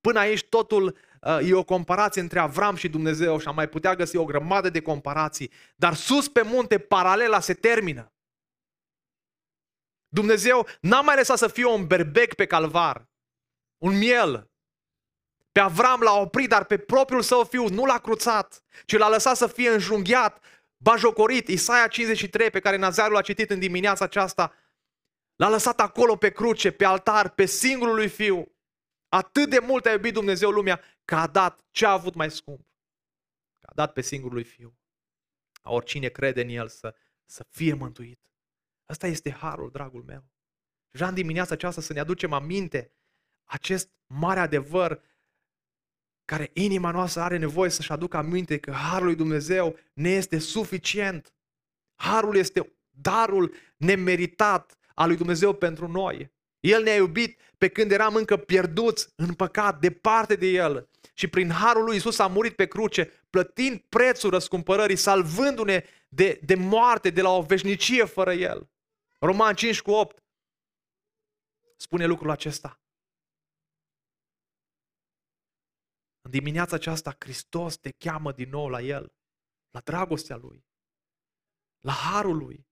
[0.02, 0.96] Până aici totul uh,
[1.42, 4.82] e o comparație între Avram și Dumnezeu și am mai putea găsi o grămadă de
[4.82, 5.52] comparații.
[5.76, 8.12] Dar sus pe munte paralela se termină.
[10.08, 13.10] Dumnezeu n-a mai lăsat să fie un berbec pe calvar,
[13.78, 14.52] un miel.
[15.52, 19.36] Pe Avram l-a oprit, dar pe propriul său fiu nu l-a cruțat, ci l-a lăsat
[19.36, 20.44] să fie înjunghiat,
[20.78, 21.48] bajocorit.
[21.48, 24.54] Isaia 53, pe care Nazarul l-a citit în dimineața aceasta,
[25.36, 28.57] l-a lăsat acolo pe cruce, pe altar, pe singurul lui fiu.
[29.10, 32.68] Atât de mult a iubit Dumnezeu lumea că a dat ce a avut mai scump.
[33.60, 34.78] Că a dat pe singurul lui fiu.
[35.62, 36.96] A oricine crede în el să,
[37.26, 38.32] să fie mântuit.
[38.86, 40.26] Asta este harul, dragul meu.
[40.90, 42.92] Vreau în dimineața aceasta să ne aducem aminte
[43.44, 45.02] acest mare adevăr
[46.26, 51.34] care inima noastră are nevoie să-și aducă aminte că harul lui Dumnezeu ne este suficient.
[51.96, 56.32] Harul este darul nemeritat al lui Dumnezeu pentru noi.
[56.68, 60.90] El ne-a iubit pe când eram încă pierduți în păcat, departe de El.
[61.14, 66.56] Și prin harul lui Isus a murit pe cruce, plătind prețul răscumpărării, salvându-ne de, de
[66.56, 68.70] moarte, de la o veșnicie fără El.
[69.20, 70.24] Roman 5 cu 8
[71.76, 72.82] spune lucrul acesta.
[76.22, 79.14] În dimineața aceasta, Hristos te cheamă din nou la El,
[79.70, 80.66] la dragostea Lui,
[81.80, 82.68] la harul Lui.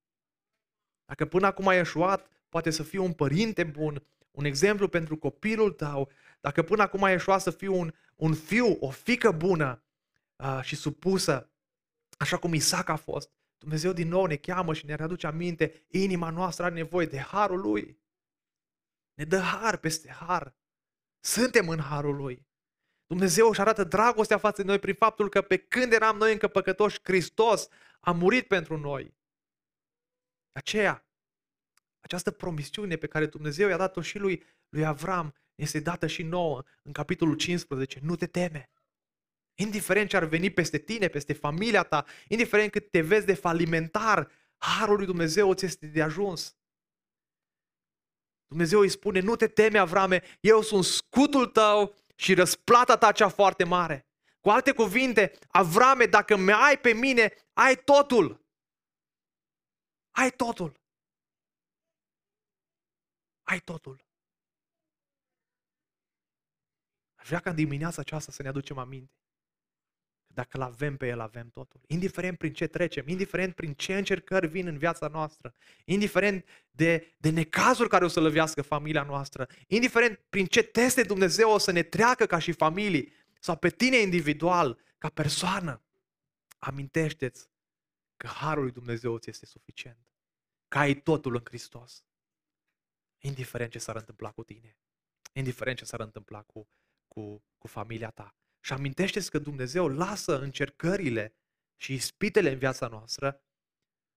[1.05, 5.71] Dacă până acum ai eșuat, poate să fii un părinte bun, un exemplu pentru copilul
[5.71, 9.83] tău, dacă până acum ai eșuat să fii un, un fiu, o fică bună
[10.35, 11.51] uh, și supusă,
[12.17, 16.29] așa cum Isaac a fost, Dumnezeu din nou ne cheamă și ne readuce aminte, inima
[16.29, 18.01] noastră are nevoie de harul Lui.
[19.13, 20.55] Ne dă har peste har.
[21.19, 22.47] Suntem în harul Lui.
[23.05, 26.47] Dumnezeu își arată dragostea față de noi prin faptul că pe când eram noi încă
[26.47, 27.67] păcătoși, Hristos
[27.99, 29.17] a murit pentru noi.
[30.51, 31.04] Aceea,
[32.05, 36.63] această promisiune pe care Dumnezeu i-a dat-o și lui, lui Avram, este dată și nouă
[36.83, 37.99] în capitolul 15.
[38.01, 38.69] Nu te teme.
[39.55, 44.31] Indiferent ce ar veni peste tine, peste familia ta, indiferent cât te vezi de falimentar,
[44.57, 46.55] harul lui Dumnezeu ți este de ajuns.
[48.47, 53.29] Dumnezeu îi spune, nu te teme, Avrame, eu sunt scutul tău și răsplata ta cea
[53.29, 54.07] foarte mare.
[54.39, 58.45] Cu alte cuvinte, Avrame, dacă mi ai pe mine, ai totul.
[60.11, 60.83] Ai totul.
[63.45, 64.05] Ai totul.
[67.15, 69.13] Aș vrea ca în dimineața aceasta să ne aducem aminte.
[70.27, 71.81] Dacă îl avem pe El, avem totul.
[71.87, 75.53] Indiferent prin ce trecem, indiferent prin ce încercări vin în viața noastră,
[75.85, 81.51] indiferent de, de necazuri care o să lăvească familia noastră, indiferent prin ce teste Dumnezeu
[81.51, 85.81] o să ne treacă ca și familii, sau pe tine individual, ca persoană,
[86.57, 87.49] amintește-ți
[88.17, 89.97] că Harul lui Dumnezeu ți este suficient.
[90.67, 92.03] Că ai totul în Hristos.
[93.17, 94.77] Indiferent ce s-ar întâmpla cu tine.
[95.33, 96.69] Indiferent ce s-ar întâmpla cu,
[97.07, 98.35] cu, cu familia ta.
[98.59, 101.35] Și amintește-ți că Dumnezeu lasă încercările
[101.75, 103.43] și ispitele în viața noastră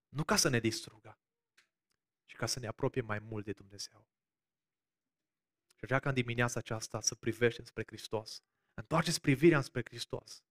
[0.08, 1.18] nu ca să ne distrugă,
[2.26, 4.08] ci ca să ne apropie mai mult de Dumnezeu.
[5.76, 8.42] Și vrea ca în dimineața aceasta să privești spre Hristos.
[8.74, 10.42] Întoarceți privirea spre Hristos.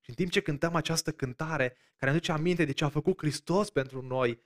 [0.00, 3.18] Și în timp ce cântăm această cântare, care ne duce aminte de ce a făcut
[3.18, 4.42] Hristos pentru noi,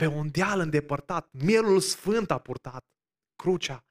[0.00, 2.86] pe un deal îndepărtat, mielul sfânt a purtat,
[3.36, 3.84] crucea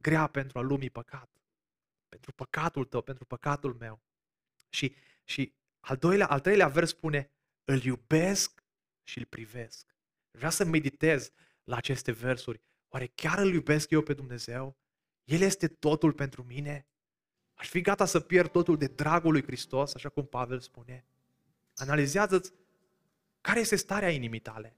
[0.00, 1.30] grea pentru a lumii păcat,
[2.08, 4.02] pentru păcatul tău, pentru păcatul meu.
[4.68, 4.94] Și,
[5.24, 7.30] și al, doilea, al treilea vers spune,
[7.64, 8.64] îl iubesc
[9.02, 9.94] și îl privesc.
[10.30, 11.30] Vreau să meditez
[11.64, 12.60] la aceste versuri.
[12.88, 14.76] Oare chiar îl iubesc eu pe Dumnezeu?
[15.24, 16.86] El este totul pentru mine?
[17.54, 21.06] Aș fi gata să pierd totul de dragul lui Hristos, așa cum Pavel spune.
[21.74, 22.52] Analizează-ți
[23.40, 24.76] care este starea inimii tale.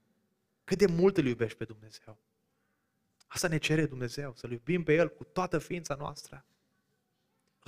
[0.69, 2.17] Cât de mult îl iubești pe Dumnezeu.
[3.27, 6.45] Asta ne cere Dumnezeu, să-L iubim pe El cu toată ființa noastră.